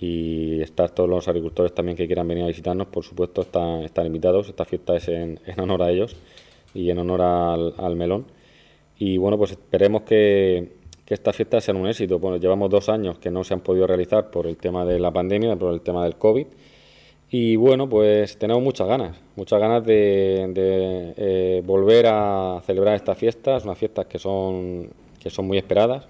estar 0.06 0.90
todos 0.90 1.08
los 1.08 1.26
agricultores 1.28 1.72
también 1.72 1.96
que 1.96 2.06
quieran 2.06 2.28
venir 2.28 2.44
a 2.44 2.48
visitarnos, 2.48 2.88
por 2.88 3.04
supuesto 3.04 3.40
están, 3.40 3.84
están 3.84 4.04
invitados. 4.04 4.50
Esta 4.50 4.66
fiesta 4.66 4.94
es 4.96 5.08
en, 5.08 5.40
honor 5.56 5.82
a 5.82 5.90
ellos 5.90 6.14
y 6.74 6.90
en 6.90 6.98
honor 6.98 7.22
al, 7.22 7.74
al 7.78 7.96
melón. 7.96 8.26
Y 8.98 9.16
bueno, 9.16 9.38
pues 9.38 9.52
esperemos 9.52 10.02
que, 10.02 10.72
que 11.04 11.14
estas 11.14 11.37
fiestas 11.37 11.64
sean 11.64 11.76
un 11.76 11.87
éxito. 11.87 12.18
Bueno, 12.18 12.37
llevamos 12.38 12.70
dos 12.70 12.88
años 12.88 13.18
que 13.18 13.30
no 13.30 13.44
se 13.44 13.54
han 13.54 13.60
podido 13.60 13.87
realizar 13.87 14.30
por 14.30 14.46
el 14.46 14.56
tema 14.56 14.84
de 14.84 14.98
la 14.98 15.10
pandemia, 15.10 15.56
por 15.56 15.72
el 15.72 15.80
tema 15.80 16.04
del 16.04 16.16
COVID. 16.16 16.46
Y 17.30 17.56
bueno, 17.56 17.88
pues 17.88 18.38
tenemos 18.38 18.62
muchas 18.62 18.87
ganas, 18.87 19.16
muchas 19.37 19.58
ganas 19.58 19.84
de, 19.84 20.52
eh, 21.16 21.62
volver 21.64 22.06
a 22.06 22.62
celebrar 22.64 22.94
estas 22.94 23.18
fiestas, 23.18 23.64
unas 23.64 23.76
fiestas 23.76 24.06
que 24.06 24.18
son, 24.18 24.88
que 25.24 25.30
son 25.30 25.46
muy 25.46 25.56
esperadas 25.56 26.04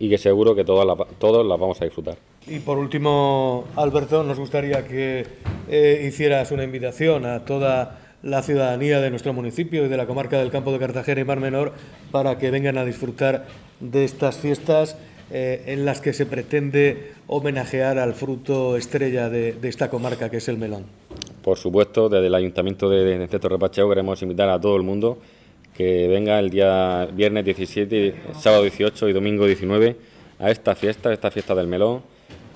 y 0.00 0.10
que 0.10 0.18
seguro 0.18 0.54
que 0.54 0.64
todas 0.64 0.84
las, 0.84 0.98
todos 1.18 1.46
las 1.46 1.58
vamos 1.58 1.80
a 1.80 1.84
disfrutar. 1.84 2.18
Y 2.48 2.58
por 2.58 2.76
último, 2.76 3.64
Alberto, 3.76 4.24
nos 4.24 4.38
gustaría 4.38 4.84
que 4.86 5.24
eh, 5.68 6.04
hicieras 6.06 6.50
una 6.50 6.64
invitación 6.64 7.24
a 7.24 7.44
toda 7.44 8.00
la 8.22 8.42
ciudadanía 8.42 9.00
de 9.00 9.10
nuestro 9.10 9.32
municipio 9.32 9.86
y 9.86 9.88
de 9.88 9.96
la 9.96 10.06
comarca 10.06 10.38
del 10.38 10.50
Campo 10.50 10.72
de 10.72 10.80
Cartagena 10.80 11.20
y 11.20 11.24
Mar 11.24 11.38
Menor 11.38 11.72
para 12.10 12.36
que 12.36 12.50
vengan 12.50 12.76
a 12.78 12.84
disfrutar 12.84 13.46
de 13.78 14.04
estas 14.04 14.38
fiestas 14.38 14.98
eh, 15.30 15.62
en 15.66 15.84
las 15.84 16.00
que 16.00 16.12
se 16.12 16.26
pretende 16.26 17.12
homenajear 17.28 17.98
al 17.98 18.14
fruto 18.14 18.76
estrella 18.76 19.28
de, 19.28 19.56
esta 19.62 19.88
comarca 19.88 20.30
que 20.30 20.38
es 20.38 20.48
el 20.48 20.58
melón. 20.58 20.84
Por 21.42 21.58
supuesto, 21.58 22.08
desde 22.08 22.26
el 22.26 22.34
Ayuntamiento 22.34 22.90
de, 22.90 23.18
de 23.18 23.38
Torre 23.38 23.58
Pacheo 23.58 23.88
queremos 23.88 24.20
invitar 24.22 24.48
a 24.48 24.60
todo 24.60 24.76
el 24.76 24.82
mundo 24.82 25.18
que 25.76 26.08
venga 26.08 26.38
el 26.38 26.50
día 26.50 27.06
viernes 27.12 27.44
17, 27.44 28.14
sábado 28.38 28.62
18 28.62 29.08
y 29.08 29.12
domingo 29.12 29.46
19 29.46 29.96
a 30.38 30.50
esta 30.50 30.74
fiesta, 30.74 31.12
esta 31.12 31.30
fiesta 31.30 31.54
del 31.54 31.66
melón, 31.66 32.02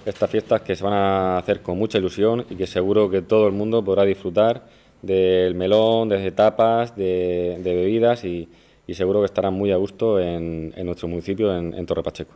estas 0.06 0.30
fiestas 0.30 0.62
que 0.62 0.74
se 0.74 0.83
van 0.83 0.94
a 0.94 1.38
hacer 1.38 1.61
con 1.61 1.78
mucha 1.78 1.98
ilusión 1.98 2.46
y 2.48 2.56
que 2.56 2.66
seguro 2.66 3.11
que 3.11 3.22
todo 3.22 3.46
el 3.46 3.52
mundo 3.52 3.85
podrá 3.85 4.04
disfrutar 4.04 4.66
del 5.02 5.54
melón, 5.54 6.09
desde 6.09 6.33
tapas, 6.33 6.96
de, 6.96 7.61
bebidas 7.62 8.24
y, 8.24 8.48
seguro 8.92 9.20
que 9.20 9.26
estarán 9.26 9.54
muy 9.54 9.70
a 9.70 9.76
gusto 9.76 10.18
en, 10.18 10.74
nuestro 10.85 11.06
municipio, 11.06 11.56
en 11.56 11.87
Torre 11.87 12.02
Pacheco. 12.02 12.35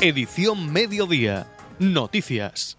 Edición 0.00 0.72
Mediodía. 0.72 1.48
Noticias. 1.80 2.78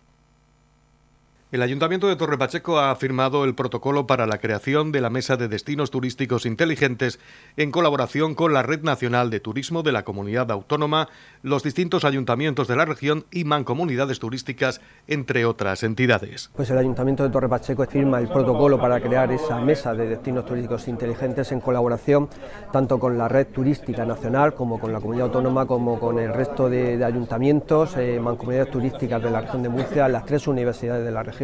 El 1.51 1.63
Ayuntamiento 1.63 2.07
de 2.07 2.15
Torre 2.15 2.37
Pacheco 2.37 2.79
ha 2.79 2.95
firmado 2.95 3.43
el 3.43 3.55
protocolo 3.55 4.05
para 4.05 4.27
la 4.27 4.37
creación 4.37 4.91
de 4.91 5.01
la 5.01 5.09
Mesa 5.09 5.35
de 5.35 5.47
Destinos 5.47 5.89
Turísticos 5.89 6.45
Inteligentes 6.45 7.19
en 7.57 7.71
colaboración 7.71 8.35
con 8.35 8.53
la 8.53 8.61
Red 8.61 8.83
Nacional 8.83 9.31
de 9.31 9.39
Turismo 9.39 9.81
de 9.81 9.91
la 9.91 10.03
Comunidad 10.03 10.51
Autónoma, 10.51 11.07
los 11.41 11.63
distintos 11.63 12.05
ayuntamientos 12.05 12.67
de 12.67 12.75
la 12.75 12.85
región 12.85 13.25
y 13.31 13.45
mancomunidades 13.45 14.19
turísticas, 14.19 14.79
entre 15.07 15.45
otras 15.45 15.81
entidades. 15.81 16.51
Pues 16.55 16.69
el 16.69 16.77
Ayuntamiento 16.77 17.23
de 17.23 17.31
Torre 17.31 17.49
Pacheco 17.49 17.83
firma 17.87 18.19
el 18.19 18.27
protocolo 18.27 18.79
para 18.79 19.01
crear 19.01 19.31
esa 19.31 19.59
Mesa 19.59 19.95
de 19.95 20.07
Destinos 20.07 20.45
Turísticos 20.45 20.87
Inteligentes 20.87 21.51
en 21.51 21.61
colaboración 21.61 22.29
tanto 22.71 22.99
con 22.99 23.17
la 23.17 23.27
Red 23.27 23.47
Turística 23.47 24.05
Nacional 24.05 24.53
como 24.53 24.79
con 24.79 24.93
la 24.93 24.99
Comunidad 24.99 25.25
Autónoma 25.25 25.65
como 25.65 25.99
con 25.99 26.19
el 26.19 26.31
resto 26.31 26.69
de, 26.69 27.03
ayuntamientos, 27.03 27.97
eh, 27.97 28.19
mancomunidades 28.19 28.69
turísticas 28.69 29.19
de 29.23 29.31
la 29.31 29.41
región 29.41 29.63
de 29.63 29.69
Murcia, 29.69 30.07
las 30.07 30.27
tres 30.27 30.45
universidades 30.45 31.03
de 31.03 31.09
la 31.09 31.23
región 31.23 31.38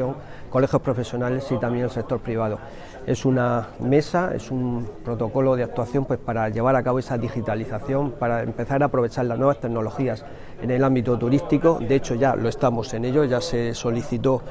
colegios 0.50 0.82
profesionales 0.82 1.46
y 1.52 1.58
también 1.58 1.86
el 1.86 1.92
sector 1.92 2.20
privado. 2.20 2.60
Es 3.06 3.26
una 3.26 3.68
mesa, 3.80 4.32
es 4.34 4.50
un 4.50 4.90
protocolo 5.04 5.56
de 5.56 5.64
actuación 5.64 6.06
pues, 6.06 6.20
para 6.20 6.50
llevar 6.50 6.76
a 6.76 6.84
cabo 6.84 7.00
esa 7.00 7.18
digitalización, 7.18 8.12
para 8.12 8.42
empezar 8.42 8.82
a 8.82 8.88
aprovechar 8.88 9.26
las 9.26 9.38
nuevas 9.38 9.60
tecnologías 9.60 10.26
en 10.62 10.72
el 10.72 10.84
ámbito 10.84 11.18
turístico. 11.18 11.80
De 11.80 11.96
hecho, 11.96 12.16
ya 12.16 12.36
lo 12.36 12.50
estamos 12.50 12.94
en 12.94 13.06
ello, 13.06 13.24
ya 13.26 13.42
se 13.42 13.74
solicitó 13.74 14.42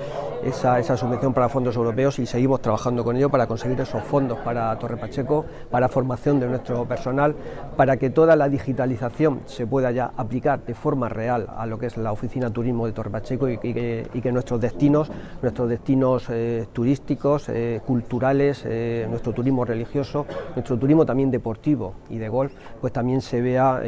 esa, 0.45 0.79
esa 0.79 0.97
subvención 0.97 1.33
para 1.33 1.49
fondos 1.49 1.77
europeos 1.77 2.19
y 2.19 2.27
seguimos 2.27 2.61
trabajando 2.61 3.03
con 3.03 3.17
ello 3.17 3.31
para 3.31 3.47
conseguir 3.47 3.81
esos 3.81 4.03
fondos 4.05 4.39
para 4.41 4.77
Torre 4.79 4.97
Pacheco, 4.97 5.45
para 5.71 5.89
formación 5.89 6.39
de 6.39 6.49
nuestro 6.49 6.85
personal, 6.85 7.35
para 7.77 7.97
que 7.97 8.11
toda 8.11 8.37
la 8.37 8.49
digitalización 8.49 9.41
se 9.47 9.67
pueda 9.67 9.91
ya 9.91 10.13
aplicar 10.17 10.65
de 10.65 10.75
forma 10.75 11.09
real 11.09 11.49
a 11.57 11.67
lo 11.67 11.79
que 11.79 11.87
es 11.87 11.97
la 11.97 12.13
oficina 12.13 12.51
turismo 12.51 12.87
de 12.87 12.93
Torre 12.93 13.11
Pacheco 13.11 13.49
y, 13.49 13.59
que, 13.59 14.33
nuestros 14.33 14.61
destinos, 14.61 15.11
nuestros 15.43 15.69
destinos 15.69 16.27
eh, 16.31 16.67
turísticos, 16.73 17.49
eh, 17.49 17.81
culturales, 17.87 18.65
eh, 18.67 19.07
nuestro 19.09 19.33
turismo 19.33 19.65
religioso, 19.65 20.27
nuestro 20.55 20.77
turismo 20.79 21.07
también 21.07 21.31
deportivo 21.31 21.95
y 22.11 22.19
de 22.19 22.29
golf, 22.29 22.53
pues 22.81 22.93
también 22.93 23.21
se 23.21 23.41
vea, 23.41 23.81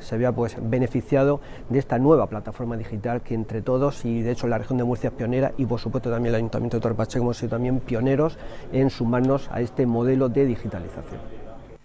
se 0.00 0.16
vea 0.16 0.32
pues 0.32 0.56
beneficiado 0.60 1.40
de 1.72 1.78
esta 1.78 1.98
nueva 1.98 2.26
plataforma 2.28 2.76
digital 2.76 3.22
que 3.22 3.34
entre 3.34 3.62
todos 3.62 4.04
y 4.04 4.22
de 4.22 4.32
hecho 4.32 4.46
la 4.46 4.58
región 4.58 4.78
de 4.78 4.84
Murcia 4.84 5.08
es 5.08 5.14
pionera 5.14 5.52
y 5.56 5.66
por 5.66 5.80
supuesto 5.80 6.10
también 6.10 6.34
el 6.34 6.36
Ayuntamiento 6.36 6.76
de 6.76 6.82
Torpacheco 6.82 7.24
hemos 7.24 7.38
sido 7.38 7.50
también 7.50 7.80
pioneros 7.80 8.38
en 8.72 8.90
sumarnos 8.90 9.48
a 9.50 9.60
este 9.60 9.86
modelo 9.86 10.28
de 10.28 10.44
digitalización. 10.44 11.41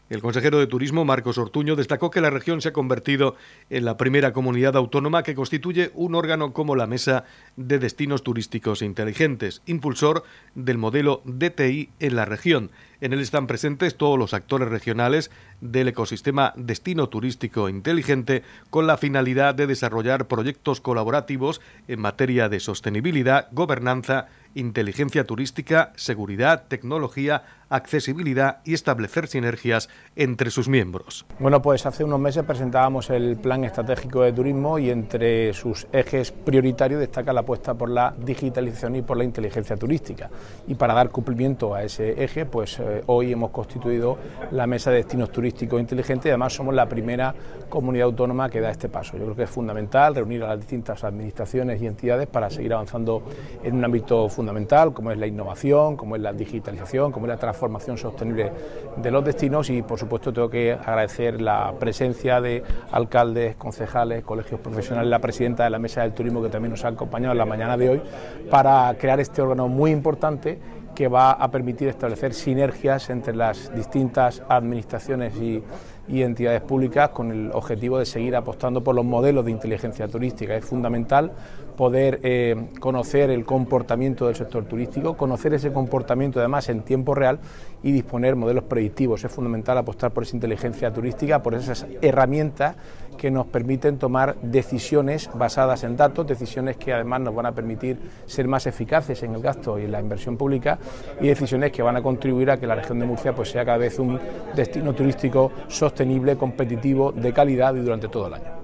El 0.10 0.22
consejero 0.22 0.58
de 0.58 0.68
Turismo, 0.68 1.04
Marcos 1.04 1.38
Ortuño, 1.38 1.76
destacó 1.76 2.12
que 2.12 2.22
la 2.22 2.30
región 2.30 2.62
se 2.62 2.70
ha 2.70 2.74
convertido 2.74 3.36
en 3.70 3.84
la 3.84 3.98
primera 3.98 4.32
comunidad 4.32 4.78
autónoma 4.78 5.24
que 5.24 5.36
constituye 5.36 5.92
un 5.96 6.16
órgano 6.16 6.54
como 6.54 6.78
la 6.78 6.88
Mesa 6.88 7.26
de 7.58 7.78
Destinos 7.78 8.24
Turísticos 8.24 8.82
Inteligentes, 8.82 9.62
impulsor 9.66 10.24
del 10.56 10.78
modelo 10.78 11.22
DTI 11.26 11.90
en 12.00 12.16
la 12.16 12.24
región. 12.24 12.72
En 13.02 13.12
él 13.12 13.20
están 13.20 13.48
presentes 13.48 13.98
todos 13.98 14.18
los 14.18 14.34
actores 14.34 14.70
regionales 14.70 15.30
del 15.60 15.90
ecosistema 15.90 16.54
Destino 16.56 17.10
Turístico 17.10 17.68
Inteligente 17.68 18.44
con 18.70 18.88
la 18.88 18.98
finalidad 18.98 19.56
de 19.56 19.68
desarrollar 19.68 20.28
proyectos 20.28 20.80
colaborativos 20.80 21.62
en 21.88 22.00
materia 22.00 22.48
de 22.48 22.62
sostenibilidad, 22.62 23.50
gobernanza 23.52 24.30
inteligencia 24.56 25.26
turística, 25.26 25.94
seguridad, 25.96 26.66
tecnología, 26.68 27.44
accesibilidad 27.70 28.60
y 28.64 28.74
establecer 28.74 29.28
sinergias 29.28 29.90
entre 30.16 30.52
sus 30.52 30.70
miembros. 30.70 31.26
Bueno, 31.40 31.62
pues 31.62 31.86
hace 31.86 32.04
unos 32.04 32.20
meses 32.20 32.44
presentábamos 32.44 33.10
el 33.10 33.38
Plan 33.38 33.64
Estratégico 33.64 34.22
de 34.22 34.34
Turismo 34.34 34.80
y 34.80 34.90
entre 34.90 35.54
sus 35.54 35.88
ejes 35.92 36.32
prioritarios 36.32 37.00
destaca 37.00 37.34
la 37.34 37.42
apuesta 37.42 37.74
por 37.74 37.90
la 37.90 38.14
digitalización 38.18 38.96
y 38.96 39.02
por 39.02 39.18
la 39.18 39.24
inteligencia 39.24 39.76
turística. 39.76 40.30
Y 40.68 40.76
para 40.76 40.94
dar 40.94 41.10
cumplimiento 41.10 41.76
a 41.76 41.84
ese 41.84 42.24
eje, 42.24 42.46
pues 42.46 42.80
eh, 42.80 43.04
hoy 43.08 43.34
hemos 43.34 43.52
constituido 43.52 44.18
la 44.52 44.66
Mesa 44.68 44.92
de 44.92 44.98
Destinos 44.98 45.32
Turísticos 45.32 45.80
Inteligentes 45.80 46.28
y 46.28 46.30
además 46.30 46.54
somos 46.54 46.74
la 46.74 46.88
primera 46.88 47.34
comunidad 47.70 48.06
autónoma 48.06 48.50
que 48.50 48.62
da 48.62 48.72
este 48.72 48.90
paso. 48.90 49.18
Yo 49.18 49.24
creo 49.24 49.36
que 49.36 49.44
es 49.44 49.50
fundamental 49.50 50.16
reunir 50.16 50.44
a 50.44 50.48
las 50.50 50.60
distintas 50.60 51.04
administraciones 51.04 51.82
y 51.82 51.88
entidades 51.88 52.28
para 52.28 52.50
seguir 52.50 52.74
avanzando 52.74 53.24
en 53.64 53.76
un 53.76 53.84
ámbito 53.84 54.30
fundamental 54.30 54.94
como 54.94 55.12
es 55.12 55.18
la 55.18 55.28
innovación, 55.28 55.98
como 55.98 56.16
es 56.16 56.22
la 56.22 56.34
digitalización, 56.34 57.12
como 57.12 57.26
es 57.26 57.30
la 57.30 57.38
transformación 57.38 57.57
sostenible 57.98 58.52
de 58.96 59.12
los 59.12 59.24
destinos 59.24 59.70
y, 59.70 59.82
por 59.82 60.00
supuesto, 60.00 60.32
tengo 60.32 60.50
que 60.50 60.74
agradecer 60.74 61.42
la 61.42 61.74
presencia 61.80 62.42
de 62.42 62.64
alcaldes, 62.92 63.56
concejales, 63.56 64.24
colegios 64.24 64.60
profesionales, 64.60 65.10
la 65.10 65.20
presidenta 65.20 65.64
de 65.64 65.70
la 65.70 65.80
Mesa 65.80 66.02
del 66.02 66.14
Turismo 66.14 66.42
que 66.42 66.50
también 66.50 66.72
nos 66.72 66.86
ha 66.86 66.90
acompañado 66.90 67.32
en 67.34 67.38
la 67.38 67.46
mañana 67.46 67.78
de 67.78 67.90
hoy 67.90 68.02
para 68.50 68.96
crear 69.00 69.20
este 69.20 69.42
órgano 69.42 69.68
muy 69.68 69.92
importante 69.92 70.60
que 70.96 71.08
va 71.08 71.32
a 71.32 71.52
permitir 71.52 71.90
establecer 71.90 72.34
sinergias 72.34 73.12
entre 73.12 73.36
las 73.36 73.72
distintas 73.76 74.42
administraciones 74.50 75.36
y, 75.36 75.64
y 76.08 76.22
entidades 76.22 76.62
públicas 76.62 77.10
con 77.10 77.32
el 77.32 77.52
objetivo 77.54 78.00
de 78.00 78.06
seguir 78.06 78.36
apostando 78.36 78.84
por 78.84 78.96
los 78.96 79.06
modelos 79.06 79.46
de 79.46 79.52
inteligencia 79.52 80.08
turística. 80.08 80.56
Es 80.56 80.66
fundamental 80.66 81.32
poder 81.76 82.20
eh, 82.24 82.70
conocer 82.80 83.30
el 83.30 83.46
comportamiento 83.46 84.26
del 84.26 84.36
sector 84.36 84.66
turístico, 84.66 85.16
conocer 85.16 85.54
ese 85.54 85.72
comportamiento 85.72 86.40
además 86.40 86.70
en 86.70 86.82
tiempo 86.82 87.14
real 87.14 87.40
y 87.84 87.92
disponer 87.92 88.36
modelos 88.36 88.64
predictivos. 88.64 89.24
Es 89.24 89.32
fundamental 89.32 89.78
apostar 89.78 90.12
por 90.12 90.24
esa 90.24 90.36
inteligencia 90.36 90.92
turística, 90.92 91.44
por 91.44 91.54
esas 91.54 91.86
herramientas 92.02 92.76
que 93.18 93.32
nos 93.32 93.48
permiten 93.48 93.98
tomar 93.98 94.38
decisiones 94.42 95.30
basadas 95.34 95.84
en 95.84 95.98
datos, 95.98 96.26
decisiones 96.28 96.78
que 96.78 96.94
además 96.94 97.22
nos 97.22 97.36
van 97.36 97.48
a 97.48 97.52
permitir 97.52 97.98
ser 98.26 98.48
más 98.48 98.68
eficaces 98.68 99.24
en 99.24 99.34
el 99.34 99.42
gasto 99.42 99.78
y 99.80 99.84
en 99.84 99.92
la 99.92 100.00
inversión 100.00 100.38
pública 100.38 100.80
y 101.20 101.28
decisiones 101.28 101.72
que 101.72 101.82
van 101.82 101.98
a 101.98 102.02
contribuir 102.02 102.52
a 102.52 102.60
que 102.60 102.68
la 102.68 102.76
región 102.76 103.00
de 103.00 103.06
Murcia 103.06 103.36
pues, 103.36 103.50
sea 103.50 103.66
cada 103.66 103.78
vez 103.78 104.00
un 104.00 104.20
destino 104.56 104.94
turístico 104.94 105.52
sostenible, 105.68 106.38
competitivo, 106.38 107.12
de 107.12 107.34
calidad 107.34 107.76
y 107.76 107.80
durante 107.80 108.08
todo 108.08 108.28
el 108.28 108.36
año. 108.36 108.58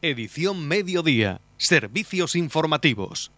Edición 0.00 0.66
Mediodía. 0.66 1.40
Servicios 1.56 2.34
informativos. 2.34 3.30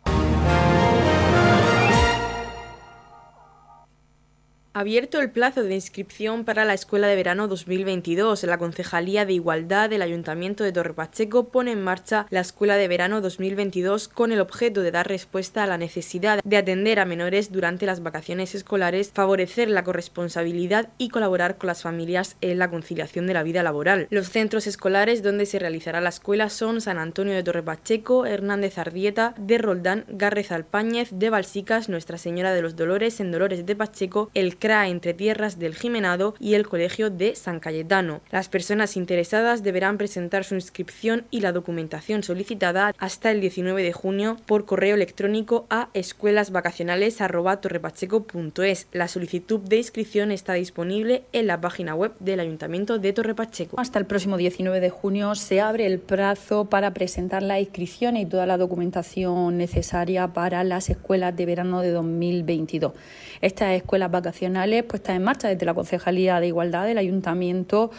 Abierto 4.76 5.20
el 5.20 5.30
plazo 5.30 5.62
de 5.62 5.72
inscripción 5.72 6.44
para 6.44 6.64
la 6.64 6.74
Escuela 6.74 7.06
de 7.06 7.14
Verano 7.14 7.46
2022, 7.46 8.42
la 8.42 8.58
Concejalía 8.58 9.24
de 9.24 9.32
Igualdad 9.32 9.88
del 9.88 10.02
Ayuntamiento 10.02 10.64
de 10.64 10.72
Torre 10.72 10.94
Pacheco 10.94 11.50
pone 11.50 11.70
en 11.70 11.80
marcha 11.80 12.26
la 12.30 12.40
Escuela 12.40 12.76
de 12.76 12.88
Verano 12.88 13.20
2022 13.20 14.08
con 14.08 14.32
el 14.32 14.40
objeto 14.40 14.82
de 14.82 14.90
dar 14.90 15.06
respuesta 15.06 15.62
a 15.62 15.68
la 15.68 15.78
necesidad 15.78 16.40
de 16.42 16.56
atender 16.56 16.98
a 16.98 17.04
menores 17.04 17.52
durante 17.52 17.86
las 17.86 18.02
vacaciones 18.02 18.56
escolares, 18.56 19.12
favorecer 19.14 19.70
la 19.70 19.84
corresponsabilidad 19.84 20.88
y 20.98 21.08
colaborar 21.08 21.56
con 21.56 21.68
las 21.68 21.82
familias 21.82 22.36
en 22.40 22.58
la 22.58 22.68
conciliación 22.68 23.28
de 23.28 23.34
la 23.34 23.44
vida 23.44 23.62
laboral. 23.62 24.08
Los 24.10 24.28
centros 24.28 24.66
escolares 24.66 25.22
donde 25.22 25.46
se 25.46 25.60
realizará 25.60 26.00
la 26.00 26.08
escuela 26.08 26.48
son 26.48 26.80
San 26.80 26.98
Antonio 26.98 27.34
de 27.34 27.44
Torre 27.44 27.62
Pacheco, 27.62 28.26
Hernández 28.26 28.76
Ardieta, 28.78 29.36
de 29.38 29.56
Roldán, 29.58 30.04
Garrez 30.08 30.50
Alpáñez, 30.50 31.10
de 31.12 31.30
Balsicas, 31.30 31.88
Nuestra 31.88 32.18
Señora 32.18 32.52
de 32.52 32.62
los 32.62 32.74
Dolores, 32.74 33.20
en 33.20 33.30
Dolores 33.30 33.66
de 33.66 33.76
Pacheco, 33.76 34.32
El 34.34 34.56
Entre 34.64 35.12
Tierras 35.12 35.58
del 35.58 35.74
Jimenado 35.74 36.34
y 36.40 36.54
el 36.54 36.66
Colegio 36.66 37.10
de 37.10 37.36
San 37.36 37.60
Cayetano. 37.60 38.22
Las 38.30 38.48
personas 38.48 38.96
interesadas 38.96 39.62
deberán 39.62 39.98
presentar 39.98 40.44
su 40.44 40.54
inscripción 40.54 41.26
y 41.30 41.40
la 41.40 41.52
documentación 41.52 42.22
solicitada 42.22 42.94
hasta 42.96 43.30
el 43.30 43.42
19 43.42 43.82
de 43.82 43.92
junio 43.92 44.38
por 44.46 44.64
correo 44.64 44.94
electrónico 44.94 45.66
a 45.68 45.90
escuelasvacacionales.torrepacheco.es. 45.92 48.86
La 48.92 49.06
solicitud 49.06 49.60
de 49.60 49.76
inscripción 49.76 50.30
está 50.30 50.54
disponible 50.54 51.24
en 51.34 51.46
la 51.46 51.60
página 51.60 51.94
web 51.94 52.14
del 52.18 52.40
Ayuntamiento 52.40 52.98
de 52.98 53.12
Torrepacheco. 53.12 53.78
Hasta 53.78 53.98
el 53.98 54.06
próximo 54.06 54.38
19 54.38 54.80
de 54.80 54.88
junio 54.88 55.34
se 55.34 55.60
abre 55.60 55.84
el 55.84 55.98
plazo 55.98 56.70
para 56.70 56.94
presentar 56.94 57.42
la 57.42 57.60
inscripción 57.60 58.16
y 58.16 58.24
toda 58.24 58.46
la 58.46 58.56
documentación 58.56 59.58
necesaria 59.58 60.28
para 60.28 60.64
las 60.64 60.88
escuelas 60.88 61.36
de 61.36 61.44
verano 61.44 61.82
de 61.82 61.90
2022. 61.90 62.94
Estas 63.42 63.72
escuelas 63.72 64.10
vacacionales 64.10 64.53
puestas 64.88 65.16
en 65.16 65.22
marcha 65.22 65.48
desde 65.48 65.66
la 65.66 65.74
Concejalía 65.74 66.40
de 66.40 66.48
Igualdad 66.48 66.84
del 66.84 66.98
Ayuntamiento 66.98 67.90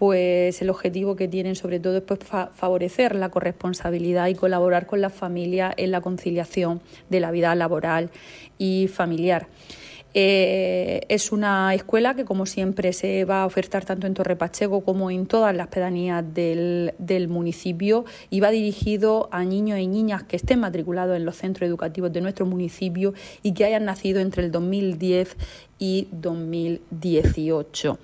pues 0.00 0.62
el 0.62 0.70
objetivo 0.70 1.14
que 1.14 1.28
tienen 1.28 1.56
sobre 1.56 1.78
todo 1.78 1.98
es 1.98 2.02
pues, 2.02 2.20
favorecer 2.54 3.14
la 3.14 3.28
corresponsabilidad 3.28 4.28
y 4.28 4.34
colaborar 4.34 4.86
con 4.86 5.02
la 5.02 5.10
familia 5.10 5.74
en 5.76 5.90
la 5.90 6.00
conciliación 6.00 6.80
de 7.10 7.20
la 7.20 7.30
vida 7.30 7.54
laboral 7.54 8.10
y 8.56 8.88
familiar. 8.88 9.48
Eh, 10.12 11.02
es 11.08 11.30
una 11.30 11.72
escuela 11.74 12.14
que, 12.14 12.24
como 12.24 12.44
siempre, 12.46 12.92
se 12.92 13.24
va 13.24 13.42
a 13.42 13.46
ofertar 13.46 13.84
tanto 13.84 14.06
en 14.06 14.14
Torre 14.14 14.34
Pacheco 14.34 14.80
como 14.82 15.10
en 15.10 15.26
todas 15.26 15.54
las 15.54 15.68
pedanías 15.68 16.24
del, 16.34 16.94
del, 16.98 17.28
municipio 17.28 18.04
y 18.28 18.40
va 18.40 18.50
dirigido 18.50 19.28
a 19.30 19.44
niños 19.44 19.78
y 19.78 19.86
niñas 19.86 20.24
que 20.24 20.36
estén 20.36 20.60
matriculados 20.60 21.16
en 21.16 21.24
los 21.24 21.36
centros 21.36 21.68
educativos 21.68 22.12
de 22.12 22.20
nuestro 22.20 22.44
municipio 22.44 23.14
y 23.42 23.54
que 23.54 23.64
hayan 23.64 23.84
nacido 23.84 24.20
entre 24.20 24.44
el 24.44 24.50
2010 24.50 25.36
y 25.78 26.08
2018. 26.10 27.98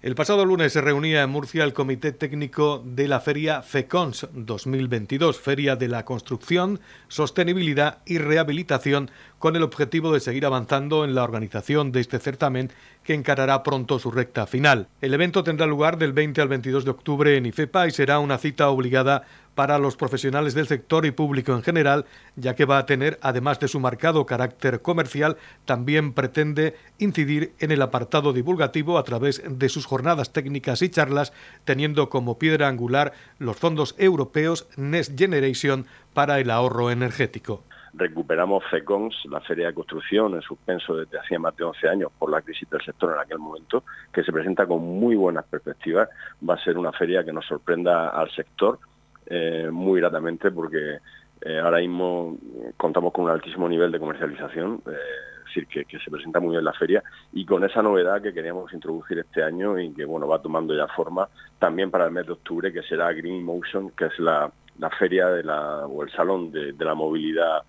El 0.00 0.14
pasado 0.14 0.44
lunes 0.46 0.72
se 0.72 0.80
reunía 0.80 1.22
en 1.24 1.30
Murcia 1.30 1.64
el 1.64 1.72
Comité 1.72 2.12
Técnico 2.12 2.80
de 2.86 3.08
la 3.08 3.20
Feria 3.20 3.60
FECONS 3.60 4.28
2022, 4.32 5.40
Feria 5.40 5.74
de 5.74 5.88
la 5.88 6.04
Construcción, 6.04 6.80
Sostenibilidad 7.08 7.98
y 8.06 8.18
Rehabilitación, 8.18 9.10
con 9.40 9.56
el 9.56 9.62
objetivo 9.62 10.12
de 10.12 10.20
seguir 10.20 10.46
avanzando 10.46 11.04
en 11.04 11.14
la 11.16 11.24
organización 11.24 11.92
de 11.92 12.00
este 12.00 12.20
certamen 12.20 12.70
que 13.02 13.14
encarará 13.14 13.62
pronto 13.62 13.98
su 13.98 14.10
recta 14.12 14.46
final. 14.46 14.86
El 15.00 15.12
evento 15.12 15.42
tendrá 15.42 15.66
lugar 15.66 15.98
del 15.98 16.12
20 16.12 16.40
al 16.40 16.48
22 16.48 16.84
de 16.84 16.90
octubre 16.92 17.36
en 17.36 17.46
IFEPA 17.46 17.88
y 17.88 17.90
será 17.90 18.20
una 18.20 18.38
cita 18.38 18.68
obligada 18.68 19.24
para 19.56 19.78
los 19.78 19.96
profesionales 19.96 20.54
del 20.54 20.68
sector 20.68 21.06
y 21.06 21.10
público 21.10 21.52
en 21.52 21.62
general, 21.62 22.04
ya 22.36 22.54
que 22.54 22.66
va 22.66 22.78
a 22.78 22.86
tener, 22.86 23.18
además 23.22 23.58
de 23.58 23.68
su 23.68 23.80
marcado 23.80 24.26
carácter 24.26 24.82
comercial, 24.82 25.38
también 25.64 26.12
pretende 26.12 26.76
incidir 26.98 27.54
en 27.58 27.72
el 27.72 27.80
apartado 27.82 28.34
divulgativo 28.34 28.98
a 28.98 29.02
través 29.02 29.42
de 29.48 29.68
sus 29.70 29.86
jornadas 29.86 30.32
técnicas 30.32 30.82
y 30.82 30.90
charlas, 30.90 31.32
teniendo 31.64 32.10
como 32.10 32.38
piedra 32.38 32.68
angular 32.68 33.14
los 33.38 33.56
fondos 33.56 33.94
europeos 33.98 34.68
Next 34.76 35.18
Generation 35.18 35.86
para 36.12 36.38
el 36.38 36.50
ahorro 36.50 36.90
energético 36.90 37.64
recuperamos 37.96 38.62
FECONS, 38.70 39.24
la 39.30 39.40
Feria 39.40 39.68
de 39.68 39.74
Construcción, 39.74 40.34
en 40.34 40.42
suspenso 40.42 40.96
desde 40.96 41.18
hacía 41.18 41.38
más 41.38 41.56
de 41.56 41.64
11 41.64 41.88
años 41.88 42.12
por 42.18 42.30
la 42.30 42.42
crisis 42.42 42.68
del 42.68 42.82
sector 42.82 43.14
en 43.14 43.20
aquel 43.20 43.38
momento, 43.38 43.84
que 44.12 44.22
se 44.22 44.32
presenta 44.32 44.66
con 44.66 44.82
muy 44.82 45.16
buenas 45.16 45.46
perspectivas. 45.46 46.10
Va 46.46 46.54
a 46.54 46.62
ser 46.62 46.76
una 46.76 46.92
feria 46.92 47.24
que 47.24 47.32
nos 47.32 47.46
sorprenda 47.46 48.10
al 48.10 48.30
sector 48.32 48.78
eh, 49.26 49.68
muy 49.72 50.00
gratamente 50.00 50.50
porque 50.50 50.98
eh, 51.40 51.58
ahora 51.58 51.78
mismo 51.78 52.38
contamos 52.76 53.12
con 53.12 53.24
un 53.24 53.30
altísimo 53.30 53.68
nivel 53.68 53.90
de 53.90 53.98
comercialización, 53.98 54.82
eh, 54.86 54.90
es 55.40 55.44
decir, 55.64 55.86
que, 55.86 55.98
se 55.98 56.10
presenta 56.10 56.38
muy 56.38 56.52
bien 56.52 56.64
la 56.64 56.72
feria 56.72 57.02
y 57.32 57.44
con 57.44 57.64
esa 57.64 57.82
novedad 57.82 58.22
que 58.22 58.32
queríamos 58.32 58.72
introducir 58.72 59.18
este 59.18 59.42
año 59.42 59.78
y 59.78 59.92
que 59.92 60.04
bueno 60.04 60.28
va 60.28 60.40
tomando 60.40 60.76
ya 60.76 60.86
forma 60.88 61.28
también 61.58 61.90
para 61.90 62.04
el 62.04 62.12
mes 62.12 62.26
de 62.26 62.32
octubre, 62.32 62.72
que 62.72 62.82
será 62.82 63.12
Green 63.12 63.42
Motion, 63.42 63.90
que 63.90 64.06
es 64.06 64.18
la, 64.18 64.50
feria 64.98 65.28
de 65.28 65.42
la, 65.42 65.86
o 65.86 66.02
el 66.02 66.10
salón 66.12 66.52
de, 66.52 66.72
la 66.78 66.94
movilidad 66.94 67.62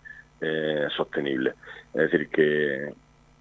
sostenible. 0.95 1.53
Es 1.93 2.11
decir, 2.11 2.29
que, 2.29 2.93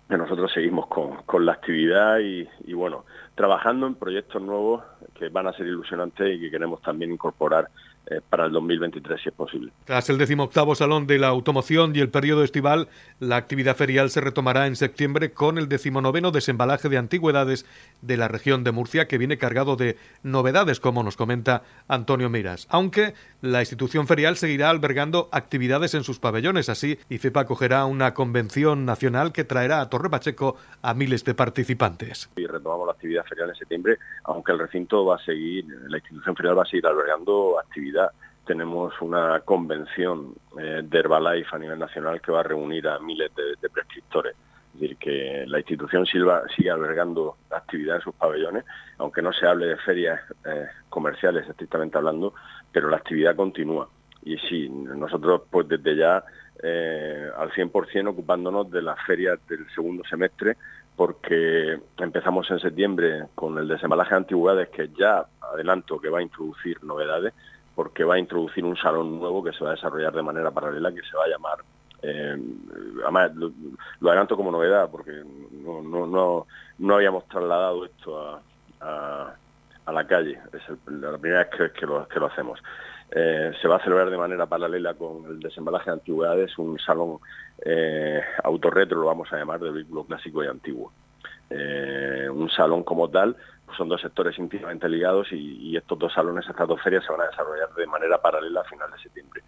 nosotros 0.08 0.52
seguimos 0.52 0.86
con, 0.86 1.44
la 1.44 1.52
actividad 1.52 2.20
y, 2.20 2.72
bueno, 2.72 3.04
trabajando 3.34 3.86
en 3.86 3.96
proyectos 3.96 4.40
nuevos 4.40 4.84
que 5.14 5.28
van 5.28 5.48
a 5.48 5.52
ser 5.52 5.66
ilusionantes 5.66 6.36
y 6.36 6.40
que 6.40 6.50
queremos 6.50 6.80
también 6.80 7.12
incorporar 7.12 7.68
eh, 8.08 8.20
para 8.28 8.46
el 8.46 8.52
2023 8.52 9.20
si 9.20 9.28
es 9.30 9.34
posible. 9.34 9.72
Tras 9.84 10.08
el 10.10 10.18
decimoctavo 10.18 10.76
Salón 10.76 11.08
de 11.08 11.18
la 11.18 11.26
Automoción 11.26 11.96
y 11.96 11.98
el 11.98 12.08
periodo 12.08 12.44
estival, 12.44 12.88
la 13.18 13.34
actividad 13.34 13.74
ferial 13.74 14.10
se 14.10 14.20
retomará 14.20 14.68
en 14.68 14.76
septiembre 14.76 15.32
con 15.32 15.58
el 15.58 15.68
decimonoveno 15.68 16.30
desembalaje 16.30 16.88
de 16.88 16.98
antigüedades 16.98 17.66
de 18.02 18.16
la 18.16 18.28
región 18.28 18.62
de 18.62 18.70
Murcia 18.70 19.08
que 19.08 19.18
viene 19.18 19.38
cargado 19.38 19.74
de 19.74 19.96
novedades 20.22 20.78
como 20.78 21.02
nos 21.02 21.16
comenta 21.16 21.64
Antonio 21.88 22.30
Miras. 22.30 22.68
Aunque 22.70 23.14
la 23.40 23.58
institución 23.60 24.06
ferial 24.06 24.36
seguirá 24.36 24.70
albergando 24.70 25.28
actividades 25.32 25.94
en 25.94 26.04
sus 26.04 26.20
pabellones, 26.20 26.68
así 26.68 27.00
IFEPA 27.08 27.40
acogerá 27.40 27.86
una 27.86 28.14
convención 28.14 28.84
nacional 28.84 29.32
que 29.32 29.42
traerá 29.42 29.80
a 29.80 29.90
Torre 29.90 30.10
Pacheco 30.10 30.56
a 30.80 30.94
miles 30.94 31.24
de 31.24 31.34
participantes. 31.34 32.30
Y 32.36 32.46
retomamos 32.46 32.86
la 32.86 32.92
actividad 32.92 33.24
ferial 33.24 33.48
en 33.48 33.56
septiembre, 33.56 33.98
aunque 34.22 34.52
el 34.52 34.60
recinto 34.60 35.04
va 35.04 35.16
a 35.16 35.24
seguir, 35.24 35.64
la 35.88 35.98
institución 35.98 36.36
ferial 36.36 36.56
va 36.56 36.62
a 36.62 36.66
seguir 36.66 36.86
albergando 36.86 37.58
actividades 37.58 37.95
tenemos 38.46 38.94
una 39.00 39.40
convención 39.40 40.34
eh, 40.58 40.82
de 40.82 40.98
Herbalife 40.98 41.54
a 41.54 41.58
nivel 41.58 41.78
nacional 41.78 42.20
que 42.20 42.32
va 42.32 42.40
a 42.40 42.44
reunir 42.44 42.88
a 42.88 42.98
miles 43.00 43.30
de, 43.34 43.68
prescriptores. 43.68 44.34
Es 44.74 44.80
decir, 44.80 44.96
que 44.98 45.44
la 45.46 45.58
institución 45.58 46.06
sigue 46.06 46.70
albergando 46.70 47.36
actividad 47.50 47.96
en 47.96 48.02
sus 48.02 48.14
pabellones, 48.14 48.64
aunque 48.98 49.22
no 49.22 49.32
se 49.32 49.46
hable 49.46 49.66
de 49.66 49.76
ferias 49.78 50.20
eh, 50.44 50.66
comerciales 50.88 51.48
estrictamente 51.48 51.98
hablando, 51.98 52.34
pero 52.70 52.88
la 52.88 52.98
actividad 52.98 53.34
continúa. 53.34 53.88
Y 54.22 54.36
sí, 54.38 54.68
nosotros 54.68 55.42
pues 55.50 55.66
desde 55.68 55.96
ya 55.96 56.24
eh, 56.62 57.30
al 57.36 57.50
100% 57.50 58.08
ocupándonos 58.08 58.70
de 58.70 58.82
las 58.82 58.98
ferias 59.06 59.38
del 59.48 59.66
segundo 59.74 60.04
semestre, 60.08 60.56
porque 60.94 61.78
empezamos 61.98 62.50
en 62.50 62.58
septiembre 62.58 63.26
con 63.34 63.58
el 63.58 63.68
desembalaje 63.68 64.10
de 64.10 64.16
antigüedades, 64.16 64.68
que 64.70 64.90
ya 64.98 65.26
adelanto 65.40 66.00
que 66.00 66.08
va 66.08 66.20
a 66.20 66.22
introducir 66.22 66.82
novedades, 66.82 67.34
porque 67.76 68.04
va 68.04 68.14
a 68.14 68.18
introducir 68.18 68.64
un 68.64 68.76
salón 68.76 69.20
nuevo 69.20 69.44
que 69.44 69.52
se 69.52 69.62
va 69.62 69.70
a 69.70 69.74
desarrollar 69.74 70.12
de 70.14 70.22
manera 70.22 70.50
paralela, 70.50 70.90
que 70.90 71.02
se 71.02 71.14
va 71.14 71.24
a 71.24 71.28
llamar, 71.28 71.58
eh, 72.02 72.36
además 73.02 73.32
lo, 73.34 73.52
adelanto 74.08 74.34
como 74.34 74.50
novedad, 74.50 74.90
porque 74.90 75.12
no, 75.52 75.82
no, 75.82 76.46
no, 76.78 76.94
habíamos 76.94 77.28
trasladado 77.28 77.84
esto 77.84 78.40
a, 78.80 79.34
la 79.92 80.06
calle, 80.06 80.38
es 80.52 80.62
la 80.88 81.18
primera 81.18 81.44
vez 81.44 81.72
que, 81.72 81.86
lo, 81.86 82.08
que 82.08 82.18
lo 82.18 82.26
hacemos. 82.26 82.60
Eh, 83.10 83.52
se 83.60 83.68
va 83.68 83.76
a 83.76 83.82
celebrar 83.84 84.10
de 84.10 84.16
manera 84.16 84.46
paralela 84.46 84.94
con 84.94 85.26
el 85.26 85.38
desembalaje 85.38 85.90
de 85.90 85.96
antigüedades, 85.96 86.58
un 86.58 86.78
salón 86.78 87.18
eh, 87.64 88.20
autorretro, 88.42 89.00
lo 89.00 89.06
vamos 89.06 89.32
a 89.32 89.36
llamar, 89.36 89.60
de 89.60 89.70
vehículo 89.70 90.04
clásico 90.04 90.42
y 90.42 90.48
antiguo. 90.48 90.92
Eh, 91.50 92.28
un 92.30 92.50
salón 92.50 92.82
como 92.82 93.08
tal, 93.08 93.36
pues 93.64 93.76
son 93.76 93.88
dos 93.88 94.00
sectores 94.00 94.38
íntimamente 94.38 94.88
ligados 94.88 95.32
y, 95.32 95.70
y 95.70 95.76
estos 95.76 95.98
dos 95.98 96.12
salones, 96.12 96.48
estas 96.48 96.68
dos 96.68 96.80
ferias 96.82 97.04
se 97.04 97.12
van 97.12 97.22
a 97.22 97.30
desarrollar 97.30 97.72
de 97.74 97.86
manera 97.86 98.20
paralela 98.20 98.60
a 98.60 98.64
final 98.64 98.90
de 98.90 98.98
septiembre. 98.98 99.42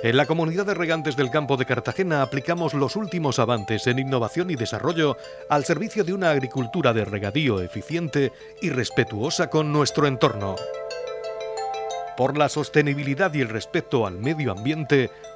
En 0.00 0.16
la 0.16 0.26
comunidad 0.26 0.64
de 0.64 0.74
regantes 0.74 1.16
del 1.16 1.28
campo 1.28 1.56
de 1.56 1.64
Cartagena 1.64 2.22
aplicamos 2.22 2.72
los 2.72 2.94
últimos 2.94 3.40
avances 3.40 3.88
en 3.88 3.98
innovación 3.98 4.48
y 4.48 4.54
desarrollo 4.54 5.16
al 5.50 5.64
servicio 5.64 6.04
de 6.04 6.12
una 6.12 6.30
agricultura 6.30 6.92
de 6.92 7.04
regadío 7.04 7.60
eficiente 7.60 8.32
y 8.62 8.70
respetuosa 8.70 9.50
con 9.50 9.72
nuestro 9.72 10.06
entorno. 10.06 10.54
Por 12.16 12.38
la 12.38 12.48
sostenibilidad 12.48 13.34
y 13.34 13.40
el 13.40 13.48
respeto 13.48 14.06
al 14.06 14.18
medio 14.18 14.52
ambiente, 14.52 15.10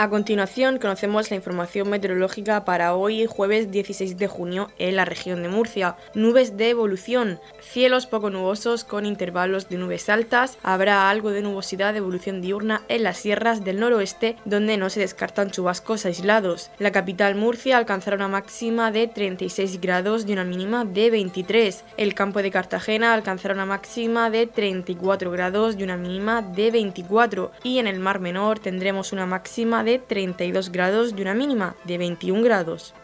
A 0.00 0.08
continuación 0.08 0.78
conocemos 0.78 1.28
la 1.28 1.34
información 1.34 1.90
meteorológica 1.90 2.64
para 2.64 2.94
hoy, 2.94 3.26
jueves 3.26 3.72
16 3.72 4.16
de 4.16 4.28
junio, 4.28 4.70
en 4.78 4.94
la 4.94 5.04
región 5.04 5.42
de 5.42 5.48
Murcia. 5.48 5.96
Nubes 6.14 6.56
de 6.56 6.70
evolución, 6.70 7.40
cielos 7.60 8.06
poco 8.06 8.30
nubosos 8.30 8.84
con 8.84 9.04
intervalos 9.04 9.68
de 9.68 9.76
nubes 9.76 10.08
altas, 10.08 10.56
habrá 10.62 11.10
algo 11.10 11.30
de 11.30 11.42
nubosidad 11.42 11.94
de 11.94 11.98
evolución 11.98 12.40
diurna 12.40 12.82
en 12.86 13.02
las 13.02 13.16
sierras 13.16 13.64
del 13.64 13.80
noroeste, 13.80 14.36
donde 14.44 14.76
no 14.76 14.88
se 14.88 15.00
descartan 15.00 15.50
chubascos 15.50 16.06
aislados. 16.06 16.70
La 16.78 16.92
capital 16.92 17.34
Murcia 17.34 17.76
alcanzará 17.76 18.14
una 18.14 18.28
máxima 18.28 18.92
de 18.92 19.08
36 19.08 19.80
grados 19.80 20.24
y 20.28 20.32
una 20.32 20.44
mínima 20.44 20.84
de 20.84 21.10
23. 21.10 21.82
El 21.96 22.14
campo 22.14 22.40
de 22.40 22.52
Cartagena 22.52 23.14
alcanzará 23.14 23.54
una 23.54 23.66
máxima 23.66 24.30
de 24.30 24.46
34 24.46 25.32
grados 25.32 25.74
y 25.76 25.82
una 25.82 25.96
mínima 25.96 26.40
de 26.40 26.70
24. 26.70 27.50
Y 27.64 27.80
en 27.80 27.88
el 27.88 27.98
Mar 27.98 28.20
Menor 28.20 28.60
tendremos 28.60 29.12
una 29.12 29.26
máxima 29.26 29.87
de 29.88 29.98
32 29.98 30.70
grados 30.70 31.14
y 31.16 31.22
una 31.22 31.34
mínima 31.34 31.74
de 31.84 31.98
21 31.98 32.42
grados. 32.42 32.94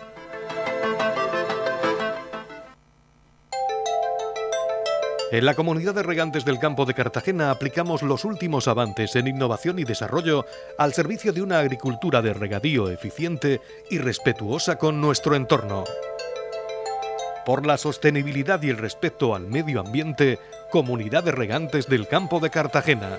En 5.32 5.46
la 5.46 5.54
comunidad 5.54 5.94
de 5.94 6.04
regantes 6.04 6.44
del 6.44 6.60
campo 6.60 6.84
de 6.84 6.94
Cartagena 6.94 7.50
aplicamos 7.50 8.02
los 8.02 8.24
últimos 8.24 8.68
avances 8.68 9.16
en 9.16 9.26
innovación 9.26 9.80
y 9.80 9.84
desarrollo 9.84 10.44
al 10.78 10.92
servicio 10.92 11.32
de 11.32 11.42
una 11.42 11.58
agricultura 11.58 12.22
de 12.22 12.34
regadío 12.34 12.88
eficiente 12.88 13.60
y 13.90 13.98
respetuosa 13.98 14.76
con 14.76 15.00
nuestro 15.00 15.34
entorno. 15.34 15.84
Por 17.44 17.66
la 17.66 17.78
sostenibilidad 17.78 18.62
y 18.62 18.70
el 18.70 18.76
respeto 18.76 19.34
al 19.34 19.48
medio 19.48 19.80
ambiente, 19.80 20.38
Comunidad 20.70 21.24
de 21.24 21.32
Regantes 21.32 21.88
del 21.88 22.06
Campo 22.06 22.38
de 22.38 22.50
Cartagena. 22.50 23.18